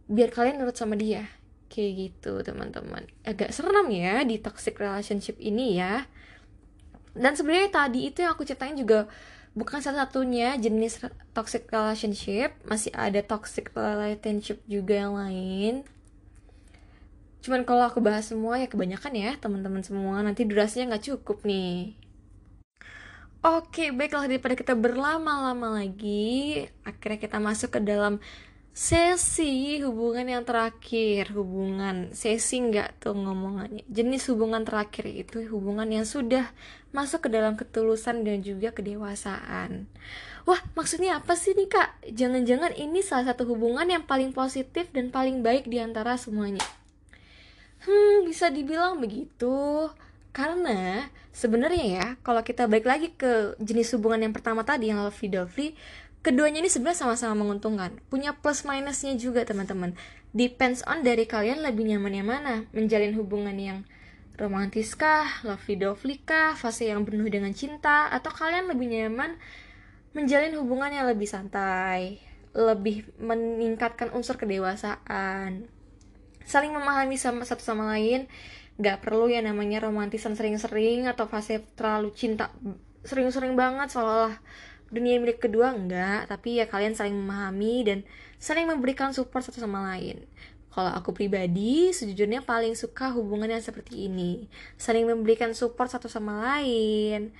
biar 0.08 0.32
kalian 0.32 0.58
nurut 0.58 0.74
sama 0.74 0.96
dia 0.96 1.28
kayak 1.68 1.92
gitu 1.96 2.40
teman-teman. 2.42 3.04
Agak 3.22 3.52
serem 3.52 3.88
ya 3.92 4.24
di 4.24 4.40
toxic 4.40 4.76
relationship 4.80 5.36
ini 5.38 5.78
ya. 5.78 6.08
Dan 7.12 7.36
sebenarnya 7.36 7.70
tadi 7.70 8.08
itu 8.08 8.24
yang 8.24 8.32
aku 8.32 8.44
ceritain 8.48 8.76
juga 8.76 9.08
bukan 9.52 9.80
satu-satunya 9.80 10.56
jenis 10.58 11.04
toxic 11.36 11.68
relationship. 11.68 12.56
Masih 12.64 12.92
ada 12.96 13.20
toxic 13.20 13.70
relationship 13.76 14.60
juga 14.64 14.94
yang 14.96 15.14
lain. 15.14 15.86
Cuman 17.44 17.62
kalau 17.62 17.86
aku 17.86 18.02
bahas 18.02 18.26
semua 18.26 18.58
ya 18.58 18.66
kebanyakan 18.66 19.12
ya 19.14 19.30
teman-teman 19.38 19.84
semua. 19.84 20.20
Nanti 20.24 20.42
durasinya 20.48 20.96
nggak 20.96 21.04
cukup 21.14 21.46
nih. 21.46 21.94
Oke, 23.38 23.94
baiklah. 23.94 24.26
Daripada 24.26 24.58
kita 24.58 24.74
berlama-lama 24.74 25.78
lagi, 25.78 26.66
akhirnya 26.82 27.22
kita 27.22 27.38
masuk 27.38 27.78
ke 27.78 27.80
dalam 27.86 28.18
sesi 28.76 29.80
hubungan 29.84 30.26
yang 30.28 30.44
terakhir. 30.46 31.34
Hubungan 31.34 32.12
sesi 32.14 32.62
nggak 32.62 33.02
tuh 33.02 33.14
ngomongannya. 33.14 33.84
Jenis 33.90 34.28
hubungan 34.32 34.62
terakhir 34.62 35.08
itu 35.10 35.44
hubungan 35.50 35.88
yang 35.88 36.06
sudah 36.08 36.50
masuk 36.94 37.26
ke 37.26 37.28
dalam 37.28 37.54
ketulusan 37.54 38.24
dan 38.24 38.40
juga 38.40 38.72
kedewasaan. 38.72 39.90
Wah, 40.48 40.64
maksudnya 40.72 41.20
apa 41.20 41.36
sih 41.36 41.52
nih 41.52 41.68
kak? 41.68 42.08
Jangan-jangan 42.08 42.72
ini 42.72 43.04
salah 43.04 43.36
satu 43.36 43.44
hubungan 43.44 43.84
yang 43.84 44.08
paling 44.08 44.32
positif 44.32 44.88
dan 44.96 45.12
paling 45.12 45.44
baik 45.44 45.68
di 45.68 45.76
antara 45.76 46.16
semuanya. 46.16 46.64
Hmm, 47.84 48.24
bisa 48.24 48.48
dibilang 48.48 48.96
begitu. 48.96 49.92
Karena 50.32 51.04
sebenarnya 51.34 51.84
ya, 51.84 52.06
kalau 52.24 52.40
kita 52.40 52.64
balik 52.64 52.86
lagi 52.88 53.12
ke 53.12 53.58
jenis 53.60 53.92
hubungan 53.98 54.24
yang 54.24 54.32
pertama 54.32 54.64
tadi 54.64 54.88
yang 54.88 55.04
lovey 55.04 55.28
dovey, 55.28 55.68
keduanya 56.22 56.62
ini 56.62 56.70
sebenarnya 56.70 57.06
sama-sama 57.06 57.38
menguntungkan. 57.38 57.98
Punya 58.12 58.34
plus 58.36 58.66
minusnya 58.66 59.14
juga, 59.14 59.44
teman-teman. 59.44 59.94
Depends 60.34 60.84
on 60.84 61.02
dari 61.02 61.24
kalian 61.24 61.64
lebih 61.64 61.88
nyaman 61.88 62.12
yang 62.12 62.28
mana, 62.28 62.54
menjalin 62.76 63.16
hubungan 63.16 63.56
yang 63.56 63.78
romantis 64.38 64.94
kah, 64.94 65.26
lovey 65.42 65.74
dovey 65.74 66.20
kah, 66.22 66.54
fase 66.54 66.86
yang 66.86 67.02
penuh 67.02 67.26
dengan 67.26 67.50
cinta, 67.50 68.06
atau 68.12 68.30
kalian 68.30 68.70
lebih 68.70 68.86
nyaman 68.86 69.34
menjalin 70.14 70.54
hubungan 70.56 70.94
yang 70.94 71.06
lebih 71.10 71.26
santai, 71.26 72.22
lebih 72.54 73.08
meningkatkan 73.18 74.14
unsur 74.14 74.38
kedewasaan, 74.38 75.68
saling 76.48 76.72
memahami 76.72 77.20
sama 77.20 77.44
satu 77.44 77.60
sama 77.60 77.92
lain 77.92 78.24
gak 78.80 79.04
perlu 79.04 79.28
ya 79.28 79.44
namanya 79.44 79.84
romantisan 79.84 80.32
sering-sering 80.32 81.04
atau 81.04 81.28
fase 81.28 81.60
terlalu 81.76 82.14
cinta 82.16 82.48
sering-sering 83.04 83.52
banget 83.58 83.92
seolah-olah 83.92 84.38
dunia 84.88 85.20
milik 85.20 85.44
kedua 85.44 85.76
enggak 85.76 86.32
tapi 86.32 86.60
ya 86.60 86.66
kalian 86.68 86.96
saling 86.96 87.16
memahami 87.16 87.74
dan 87.84 87.98
saling 88.40 88.64
memberikan 88.64 89.12
support 89.12 89.44
satu 89.44 89.60
sama 89.60 89.84
lain. 89.92 90.24
Kalau 90.68 90.94
aku 90.94 91.10
pribadi 91.10 91.90
sejujurnya 91.90 92.46
paling 92.46 92.78
suka 92.78 93.10
hubungan 93.10 93.50
yang 93.50 93.64
seperti 93.64 94.06
ini. 94.06 94.46
Saling 94.78 95.10
memberikan 95.10 95.50
support 95.50 95.90
satu 95.90 96.06
sama 96.06 96.38
lain. 96.38 97.34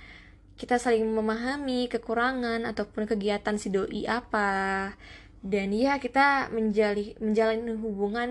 Kita 0.59 0.75
saling 0.75 1.07
memahami 1.07 1.87
kekurangan 1.87 2.67
ataupun 2.67 3.07
kegiatan 3.07 3.55
si 3.55 3.71
doi 3.71 4.03
apa. 4.09 4.91
Dan 5.39 5.71
ya 5.71 6.03
kita 6.03 6.51
menjali 6.51 7.15
menjalani 7.23 7.79
hubungan. 7.79 8.29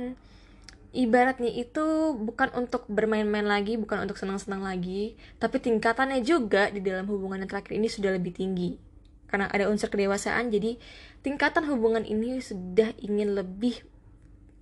Ibaratnya 0.93 1.53
itu 1.53 2.17
bukan 2.17 2.53
untuk 2.57 2.85
bermain-main 2.89 3.45
lagi, 3.45 3.77
bukan 3.77 4.09
untuk 4.09 4.17
senang-senang 4.17 4.65
lagi, 4.65 5.21
tapi 5.37 5.61
tingkatannya 5.61 6.25
juga 6.25 6.73
di 6.73 6.81
dalam 6.81 7.05
hubungan 7.13 7.45
yang 7.45 7.49
terakhir 7.49 7.77
ini 7.77 7.93
sudah 7.93 8.17
lebih 8.17 8.33
tinggi. 8.33 8.88
Karena 9.29 9.47
ada 9.53 9.69
unsur 9.69 9.93
kedewasaan, 9.93 10.49
jadi 10.49 10.81
tingkatan 11.21 11.69
hubungan 11.69 12.03
ini 12.03 12.41
sudah 12.41 12.97
ingin 12.99 13.37
lebih 13.37 13.85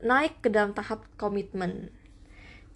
naik 0.02 0.42
ke 0.42 0.50
dalam 0.50 0.74
tahap 0.74 1.07
komitmen. 1.16 1.94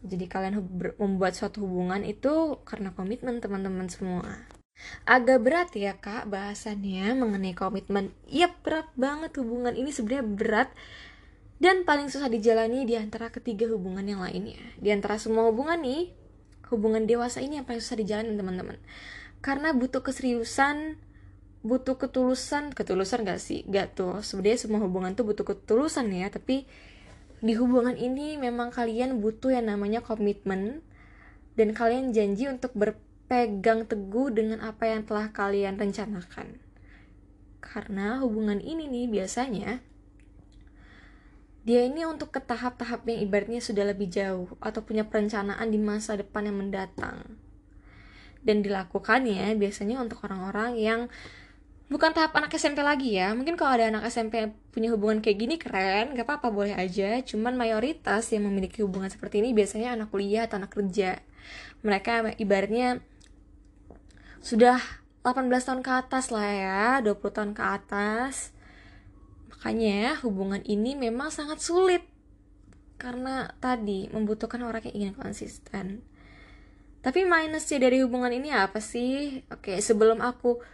Jadi 0.00 0.24
kalian 0.30 0.64
membuat 0.96 1.36
suatu 1.36 1.60
hubungan 1.66 2.00
itu 2.08 2.56
karena 2.64 2.94
komitmen 2.96 3.42
teman-teman 3.44 3.90
semua. 3.92 4.48
Agak 5.04 5.44
berat 5.44 5.70
ya 5.76 6.00
kak 6.00 6.32
bahasannya 6.32 7.12
mengenai 7.12 7.52
komitmen. 7.52 8.16
Iya 8.24 8.48
berat 8.64 8.88
banget 8.96 9.36
hubungan 9.36 9.76
ini 9.76 9.92
sebenarnya 9.92 10.24
berat 10.24 10.68
dan 11.60 11.84
paling 11.84 12.08
susah 12.08 12.32
dijalani 12.32 12.88
di 12.88 12.96
antara 12.96 13.28
ketiga 13.28 13.68
hubungan 13.68 14.08
yang 14.08 14.24
lainnya. 14.24 14.64
Di 14.80 14.88
antara 14.88 15.20
semua 15.20 15.52
hubungan 15.52 15.84
nih, 15.84 16.08
hubungan 16.72 17.04
dewasa 17.04 17.44
ini 17.44 17.60
yang 17.60 17.68
paling 17.68 17.84
susah 17.84 18.00
dijalani 18.00 18.32
teman-teman. 18.32 18.80
Karena 19.44 19.76
butuh 19.76 20.00
keseriusan, 20.00 20.96
butuh 21.60 22.00
ketulusan, 22.00 22.72
ketulusan 22.72 23.24
gak 23.24 23.40
sih? 23.40 23.64
Gak 23.68 23.96
tuh. 23.96 24.24
Sebenarnya 24.24 24.58
semua 24.64 24.80
hubungan 24.80 25.12
tuh 25.12 25.28
butuh 25.28 25.44
ketulusan 25.44 26.08
ya, 26.12 26.32
tapi 26.32 26.64
di 27.40 27.56
hubungan 27.56 27.96
ini 27.96 28.36
memang 28.36 28.68
kalian 28.68 29.20
butuh 29.24 29.52
yang 29.52 29.72
namanya 29.72 30.04
komitmen 30.04 30.84
dan 31.56 31.72
kalian 31.72 32.12
janji 32.12 32.48
untuk 32.48 32.72
berpegang 32.76 33.88
teguh 33.88 34.28
dengan 34.32 34.60
apa 34.60 34.88
yang 34.88 35.08
telah 35.08 35.32
kalian 35.32 35.80
rencanakan. 35.80 36.60
Karena 37.60 38.20
hubungan 38.24 38.60
ini 38.60 38.88
nih 38.88 39.06
biasanya 39.08 39.80
dia 41.60 41.84
ini 41.84 42.08
untuk 42.08 42.32
ke 42.32 42.40
tahap-tahap 42.40 43.04
yang 43.04 43.20
ibaratnya 43.20 43.60
sudah 43.60 43.84
lebih 43.84 44.08
jauh 44.08 44.48
atau 44.64 44.80
punya 44.80 45.04
perencanaan 45.04 45.68
di 45.68 45.76
masa 45.76 46.16
depan 46.16 46.48
yang 46.48 46.56
mendatang. 46.56 47.36
Dan 48.40 48.64
dilakukannya 48.64 49.52
biasanya 49.60 50.00
untuk 50.00 50.24
orang-orang 50.24 50.80
yang 50.80 51.00
bukan 51.90 52.14
tahap 52.14 52.32
anak 52.38 52.54
SMP 52.54 52.80
lagi 52.80 53.18
ya. 53.18 53.34
Mungkin 53.36 53.58
kalau 53.58 53.76
ada 53.76 53.90
anak 53.90 54.08
SMP 54.08 54.54
punya 54.70 54.88
hubungan 54.94 55.18
kayak 55.20 55.38
gini 55.42 55.54
keren, 55.58 56.16
gak 56.16 56.24
apa-apa 56.24 56.48
boleh 56.48 56.78
aja. 56.78 57.18
Cuman 57.26 57.58
mayoritas 57.58 58.30
yang 58.30 58.46
memiliki 58.46 58.80
hubungan 58.80 59.10
seperti 59.10 59.42
ini 59.42 59.50
biasanya 59.52 59.98
anak 59.98 60.08
kuliah 60.14 60.46
atau 60.48 60.62
anak 60.62 60.72
kerja. 60.72 61.20
Mereka 61.82 62.38
ibaratnya 62.38 63.02
sudah 64.40 64.80
18 65.26 65.50
tahun 65.52 65.82
ke 65.84 65.90
atas 65.92 66.32
lah 66.32 66.48
ya, 66.48 66.84
20 67.04 67.36
tahun 67.36 67.52
ke 67.52 67.64
atas 67.66 68.56
Makanya 69.60 70.16
hubungan 70.24 70.64
ini 70.64 70.96
memang 70.96 71.28
sangat 71.28 71.60
sulit 71.60 72.00
karena 72.96 73.52
tadi 73.60 74.08
membutuhkan 74.08 74.64
orang 74.64 74.80
yang 74.88 75.12
ingin 75.12 75.14
konsisten. 75.20 76.00
Tapi 77.04 77.28
minusnya 77.28 77.76
dari 77.76 78.00
hubungan 78.00 78.32
ini 78.32 78.56
apa 78.56 78.80
sih? 78.80 79.44
Oke, 79.52 79.76
sebelum 79.84 80.24
aku 80.24 80.64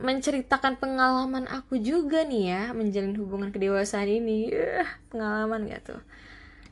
menceritakan 0.00 0.80
pengalaman 0.80 1.44
aku 1.46 1.76
juga 1.76 2.24
nih 2.24 2.44
ya 2.48 2.62
menjalin 2.72 3.14
hubungan 3.20 3.52
kedewasaan 3.52 4.08
ini, 4.08 4.50
uh, 4.52 4.88
pengalaman 5.12 5.68
gak 5.68 5.94
tuh? 5.94 6.02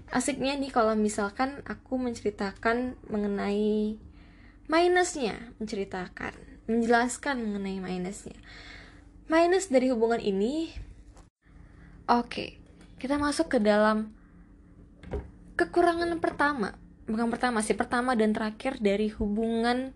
Asiknya 0.09 0.57
nih 0.57 0.73
kalau 0.73 0.97
misalkan 0.97 1.61
aku 1.69 2.01
menceritakan 2.01 2.97
mengenai 3.13 4.01
minusnya, 4.67 5.37
menceritakan, 5.61 6.33
menjelaskan 6.65 7.45
mengenai 7.45 7.79
minusnya. 7.85 8.37
Minus 9.29 9.69
dari 9.69 9.93
hubungan 9.93 10.25
ini 10.25 10.73
Oke, 12.09 12.57
kita 12.97 13.21
masuk 13.21 13.53
ke 13.53 13.59
dalam 13.61 14.17
kekurangan 15.61 16.09
pertama. 16.25 16.73
Bukan 17.05 17.29
pertama 17.29 17.61
sih, 17.61 17.77
pertama 17.77 18.17
dan 18.17 18.33
terakhir 18.33 18.81
dari 18.81 19.13
hubungan 19.13 19.93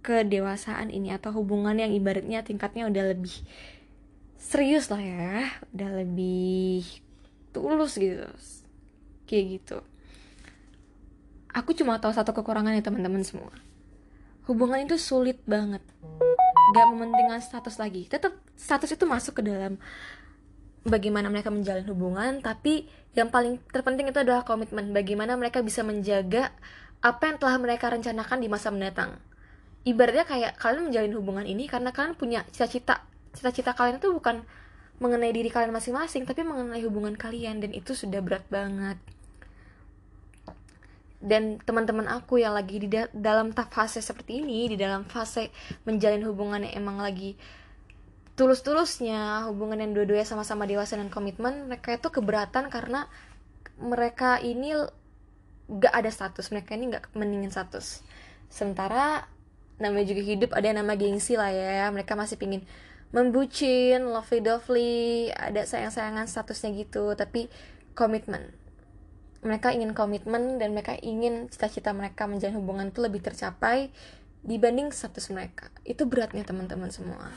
kedewasaan 0.00 0.88
ini 0.88 1.12
atau 1.12 1.32
hubungan 1.36 1.76
yang 1.76 1.92
ibaratnya 1.92 2.40
tingkatnya 2.40 2.88
udah 2.88 3.12
lebih 3.12 3.32
serius 4.40 4.88
lah 4.88 5.00
ya, 5.00 5.52
udah 5.76 5.90
lebih 6.00 6.84
tulus 7.52 8.00
gitu. 8.00 8.26
Kayak 9.28 9.44
gitu. 9.60 9.78
Aku 11.50 11.74
cuma 11.74 11.98
tahu 11.98 12.14
satu 12.14 12.30
kekurangan 12.32 12.74
ya 12.74 12.82
teman-teman 12.82 13.22
semua. 13.26 13.52
Hubungan 14.46 14.82
itu 14.82 14.96
sulit 14.96 15.38
banget. 15.46 15.82
Gak 16.74 16.86
mementingkan 16.94 17.42
status 17.42 17.76
lagi. 17.78 18.06
Tetap 18.06 18.34
status 18.54 18.94
itu 18.94 19.04
masuk 19.06 19.38
ke 19.38 19.42
dalam 19.46 19.76
bagaimana 20.86 21.28
mereka 21.28 21.52
menjalin 21.52 21.86
hubungan, 21.90 22.40
tapi 22.40 22.88
yang 23.12 23.28
paling 23.28 23.58
terpenting 23.74 24.08
itu 24.08 24.22
adalah 24.22 24.46
komitmen. 24.46 24.94
Bagaimana 24.94 25.34
mereka 25.34 25.60
bisa 25.60 25.82
menjaga 25.82 26.54
apa 27.02 27.32
yang 27.32 27.36
telah 27.42 27.56
mereka 27.58 27.90
rencanakan 27.90 28.38
di 28.38 28.48
masa 28.48 28.70
mendatang. 28.70 29.18
Ibaratnya 29.86 30.28
kayak 30.28 30.60
kalian 30.60 30.92
menjalin 30.92 31.14
hubungan 31.16 31.46
ini 31.48 31.64
karena 31.64 31.90
kalian 31.94 32.14
punya 32.16 32.44
cita-cita. 32.52 33.04
Cita-cita 33.32 33.72
kalian 33.72 33.96
itu 34.02 34.12
bukan 34.12 34.44
mengenai 35.00 35.32
diri 35.32 35.48
kalian 35.48 35.72
masing-masing, 35.72 36.28
tapi 36.28 36.44
mengenai 36.44 36.84
hubungan 36.84 37.16
kalian 37.16 37.64
dan 37.64 37.72
itu 37.72 37.96
sudah 37.96 38.20
berat 38.20 38.44
banget. 38.52 39.00
Dan 41.20 41.60
teman-teman 41.60 42.08
aku 42.08 42.40
yang 42.40 42.56
lagi 42.56 42.80
di 42.80 42.88
da 42.88 43.08
dalam 43.12 43.52
fase 43.52 44.04
seperti 44.04 44.40
ini, 44.44 44.72
di 44.72 44.76
dalam 44.76 45.08
fase 45.08 45.52
menjalin 45.88 46.24
hubungan 46.28 46.64
yang 46.64 46.84
emang 46.84 47.00
lagi 47.00 47.36
setulus-tulusnya 48.40 49.52
hubungan 49.52 49.84
yang 49.84 49.92
dua-duanya 49.92 50.24
sama-sama 50.24 50.64
dewasa 50.64 50.96
dan 50.96 51.12
komitmen 51.12 51.68
mereka 51.68 51.92
itu 51.92 52.08
keberatan 52.08 52.72
karena 52.72 53.04
mereka 53.76 54.40
ini 54.40 54.72
gak 55.68 55.92
ada 55.92 56.08
status 56.08 56.48
mereka 56.48 56.72
ini 56.72 56.88
gak 56.88 57.12
meningin 57.12 57.52
status 57.52 58.00
sementara 58.48 59.28
namanya 59.80 60.12
juga 60.12 60.22
hidup 60.22 60.50
ada 60.52 60.70
yang 60.70 60.78
nama 60.84 60.94
gengsi 60.94 61.34
lah 61.34 61.50
ya. 61.50 61.88
Mereka 61.90 62.14
masih 62.14 62.36
pingin 62.36 62.62
membucin 63.10 64.06
lovely 64.06 64.38
dovely 64.38 64.94
ada 65.34 65.66
sayang-sayangan 65.66 66.28
statusnya 66.30 66.76
gitu. 66.76 67.16
Tapi 67.16 67.50
komitmen. 67.98 68.52
Mereka 69.40 69.72
ingin 69.72 69.96
komitmen 69.96 70.60
dan 70.60 70.76
mereka 70.76 70.94
ingin 71.00 71.48
cita-cita 71.48 71.96
mereka 71.96 72.28
menjalin 72.28 72.60
hubungan 72.60 72.92
itu 72.92 73.00
lebih 73.00 73.24
tercapai 73.24 73.88
dibanding 74.44 74.92
status 74.92 75.32
mereka. 75.32 75.72
Itu 75.82 76.04
beratnya 76.04 76.44
teman-teman 76.44 76.92
semua. 76.92 77.32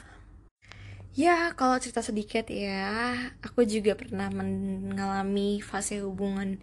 Ya, 1.14 1.54
kalau 1.54 1.78
cerita 1.78 2.02
sedikit 2.02 2.50
ya, 2.50 3.14
aku 3.46 3.70
juga 3.70 3.94
pernah 3.94 4.34
mengalami 4.34 5.62
fase 5.62 6.02
hubungan 6.02 6.58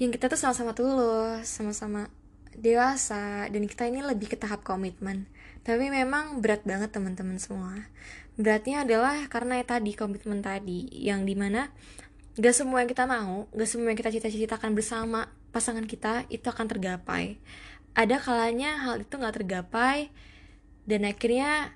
yang 0.00 0.08
kita 0.08 0.32
tuh 0.32 0.40
sama-sama 0.40 0.72
tulus, 0.72 1.44
sama-sama 1.44 2.08
dewasa, 2.56 3.46
dan 3.50 3.62
kita 3.66 3.86
ini 3.86 4.02
lebih 4.02 4.30
ke 4.32 4.36
tahap 4.36 4.66
komitmen. 4.66 5.26
Tapi 5.60 5.92
memang 5.92 6.40
berat 6.40 6.64
banget 6.64 6.90
teman-teman 6.90 7.36
semua. 7.36 7.88
Beratnya 8.40 8.82
adalah 8.86 9.28
karena 9.28 9.60
ya 9.60 9.66
tadi 9.76 9.92
komitmen 9.92 10.40
tadi, 10.40 10.88
yang 10.90 11.28
di 11.28 11.36
mana 11.36 11.68
gak 12.40 12.56
semua 12.56 12.80
yang 12.80 12.90
kita 12.90 13.04
mau, 13.04 13.44
gak 13.52 13.68
semua 13.68 13.92
yang 13.92 13.98
kita 14.00 14.10
cita-citakan 14.14 14.72
bersama 14.72 15.28
pasangan 15.52 15.84
kita 15.84 16.24
itu 16.32 16.46
akan 16.48 16.66
tergapai. 16.70 17.36
Ada 17.92 18.22
kalanya 18.22 18.80
hal 18.86 19.04
itu 19.04 19.14
gak 19.18 19.36
tergapai, 19.36 20.08
dan 20.88 21.04
akhirnya 21.04 21.74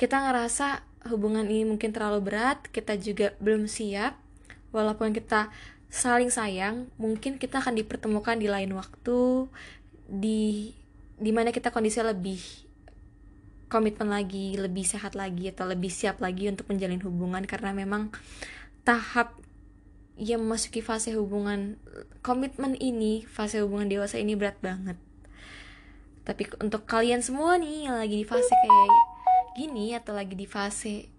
kita 0.00 0.22
ngerasa 0.22 0.86
hubungan 1.10 1.44
ini 1.50 1.66
mungkin 1.66 1.90
terlalu 1.92 2.24
berat, 2.32 2.64
kita 2.70 2.96
juga 2.96 3.34
belum 3.42 3.66
siap, 3.68 4.16
walaupun 4.70 5.12
kita 5.12 5.50
saling 5.88 6.28
sayang, 6.28 6.88
mungkin 7.00 7.40
kita 7.40 7.64
akan 7.64 7.76
dipertemukan 7.76 8.36
di 8.36 8.46
lain 8.48 8.76
waktu, 8.76 9.48
di 10.08 10.72
di 11.20 11.30
mana 11.30 11.52
kita 11.52 11.68
kondisi 11.68 12.00
lebih 12.00 12.40
komitmen 13.68 14.08
lagi, 14.08 14.56
lebih 14.56 14.82
sehat 14.88 15.12
lagi 15.12 15.52
atau 15.52 15.68
lebih 15.68 15.92
siap 15.92 16.24
lagi 16.24 16.48
untuk 16.48 16.72
menjalin 16.72 17.04
hubungan 17.04 17.44
karena 17.44 17.76
memang 17.76 18.08
tahap 18.82 19.36
yang 20.16 20.42
memasuki 20.42 20.80
fase 20.80 21.12
hubungan 21.14 21.76
komitmen 22.24 22.74
ini, 22.80 23.28
fase 23.28 23.60
hubungan 23.60 23.86
dewasa 23.86 24.16
ini 24.18 24.34
berat 24.34 24.56
banget. 24.64 24.96
Tapi 26.24 26.48
untuk 26.64 26.88
kalian 26.88 27.20
semua 27.20 27.60
nih 27.60 27.86
yang 27.86 28.00
lagi 28.00 28.16
di 28.18 28.26
fase 28.26 28.50
kayak 28.50 28.92
gini 29.54 29.92
atau 29.92 30.16
lagi 30.16 30.34
di 30.34 30.48
fase 30.48 31.17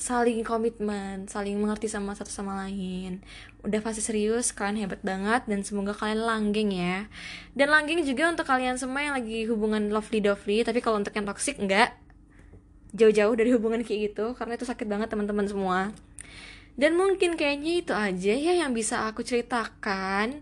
saling 0.00 0.40
komitmen, 0.40 1.28
saling 1.28 1.60
mengerti 1.60 1.84
sama 1.84 2.16
satu 2.16 2.32
sama 2.32 2.64
lain. 2.64 3.20
Udah 3.60 3.84
fase 3.84 4.00
serius, 4.00 4.48
kalian 4.48 4.88
hebat 4.88 5.04
banget 5.04 5.44
dan 5.44 5.60
semoga 5.60 5.92
kalian 5.92 6.24
langgeng 6.24 6.72
ya. 6.72 7.04
Dan 7.52 7.68
langgeng 7.68 8.00
juga 8.08 8.32
untuk 8.32 8.48
kalian 8.48 8.80
semua 8.80 9.04
yang 9.04 9.12
lagi 9.12 9.44
hubungan 9.44 9.92
lovely 9.92 10.24
dovely, 10.24 10.64
tapi 10.64 10.80
kalau 10.80 11.04
untuk 11.04 11.12
yang 11.12 11.28
toxic 11.28 11.60
enggak. 11.60 11.92
Jauh-jauh 12.96 13.36
dari 13.36 13.52
hubungan 13.52 13.84
kayak 13.84 14.10
gitu 14.10 14.32
karena 14.34 14.56
itu 14.56 14.64
sakit 14.64 14.88
banget 14.88 15.12
teman-teman 15.12 15.46
semua. 15.46 15.92
Dan 16.80 16.96
mungkin 16.96 17.36
kayaknya 17.36 17.72
itu 17.84 17.92
aja 17.92 18.32
ya 18.32 18.52
yang 18.56 18.72
bisa 18.72 19.04
aku 19.04 19.20
ceritakan 19.20 20.40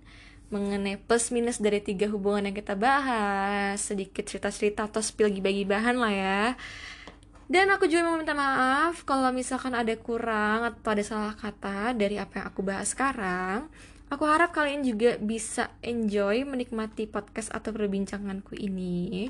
mengenai 0.49 0.97
plus 0.97 1.29
minus 1.29 1.61
dari 1.61 1.83
tiga 1.83 2.09
hubungan 2.09 2.49
yang 2.49 2.57
kita 2.57 2.73
bahas 2.73 3.77
sedikit 3.85 4.25
cerita-cerita 4.25 4.88
atau 4.88 5.05
spill 5.05 5.29
bagi 5.44 5.68
bahan 5.68 6.01
lah 6.01 6.14
ya 6.14 6.44
dan 7.49 7.73
aku 7.73 7.89
juga 7.89 8.05
mau 8.05 8.21
minta 8.21 8.37
maaf 8.37 9.03
kalau 9.09 9.33
misalkan 9.33 9.73
ada 9.73 9.97
kurang 9.97 10.69
atau 10.69 10.89
ada 10.93 11.05
salah 11.05 11.35
kata 11.35 11.97
dari 11.97 12.21
apa 12.21 12.45
yang 12.45 12.47
aku 12.53 12.61
bahas 12.61 12.93
sekarang 12.93 13.73
aku 14.09 14.25
harap 14.25 14.53
kalian 14.53 14.85
juga 14.85 15.17
bisa 15.21 15.73
enjoy 15.85 16.45
menikmati 16.45 17.09
podcast 17.09 17.53
atau 17.53 17.73
perbincanganku 17.73 18.57
ini. 18.57 19.29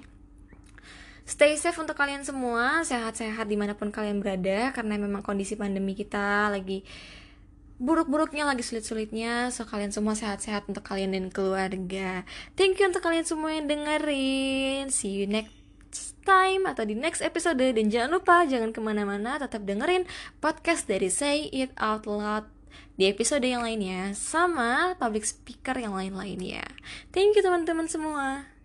Stay 1.29 1.61
safe 1.61 1.77
untuk 1.77 1.93
kalian 1.93 2.25
semua, 2.25 2.81
sehat-sehat 2.89 3.45
di 3.53 3.57
mana 3.61 3.77
pun 3.77 3.93
kalian 3.93 4.17
berada 4.17 4.73
Karena 4.73 4.97
memang 4.97 5.21
kondisi 5.21 5.61
pandemi 5.61 5.93
kita 5.93 6.49
lagi 6.49 6.81
buruk-buruknya 7.77 8.49
lagi 8.49 8.65
sulit-sulitnya. 8.65 9.53
So 9.53 9.69
kalian 9.69 9.93
semua 9.93 10.17
sehat-sehat 10.17 10.73
untuk 10.73 10.81
kalian 10.89 11.13
dan 11.13 11.29
keluarga. 11.29 12.25
Thank 12.57 12.81
you 12.81 12.89
untuk 12.89 13.05
kalian 13.05 13.29
semua 13.29 13.53
yang 13.53 13.69
dengerin. 13.69 14.89
See 14.89 15.21
you 15.21 15.29
next 15.29 15.58
time 16.29 16.69
atau 16.69 16.85
di 16.85 16.93
next 16.93 17.25
episode. 17.25 17.57
Dan 17.57 17.89
jangan 17.89 18.21
lupa 18.21 18.45
jangan 18.45 18.77
ke 18.77 18.81
mana-mana 18.85 19.41
tetap 19.41 19.65
dengerin 19.65 20.05
podcast 20.45 20.85
dari 20.85 21.09
Say 21.09 21.49
It 21.49 21.73
Out 21.81 22.05
Loud 22.05 22.45
di 23.01 23.09
episode 23.09 23.47
yang 23.47 23.65
lainnya 23.65 24.13
sama 24.13 24.93
public 25.01 25.25
speaker 25.25 25.81
yang 25.81 25.97
lain-lainnya. 25.97 26.69
Thank 27.17 27.41
you 27.41 27.43
teman-teman 27.47 27.89
semua 27.89 28.58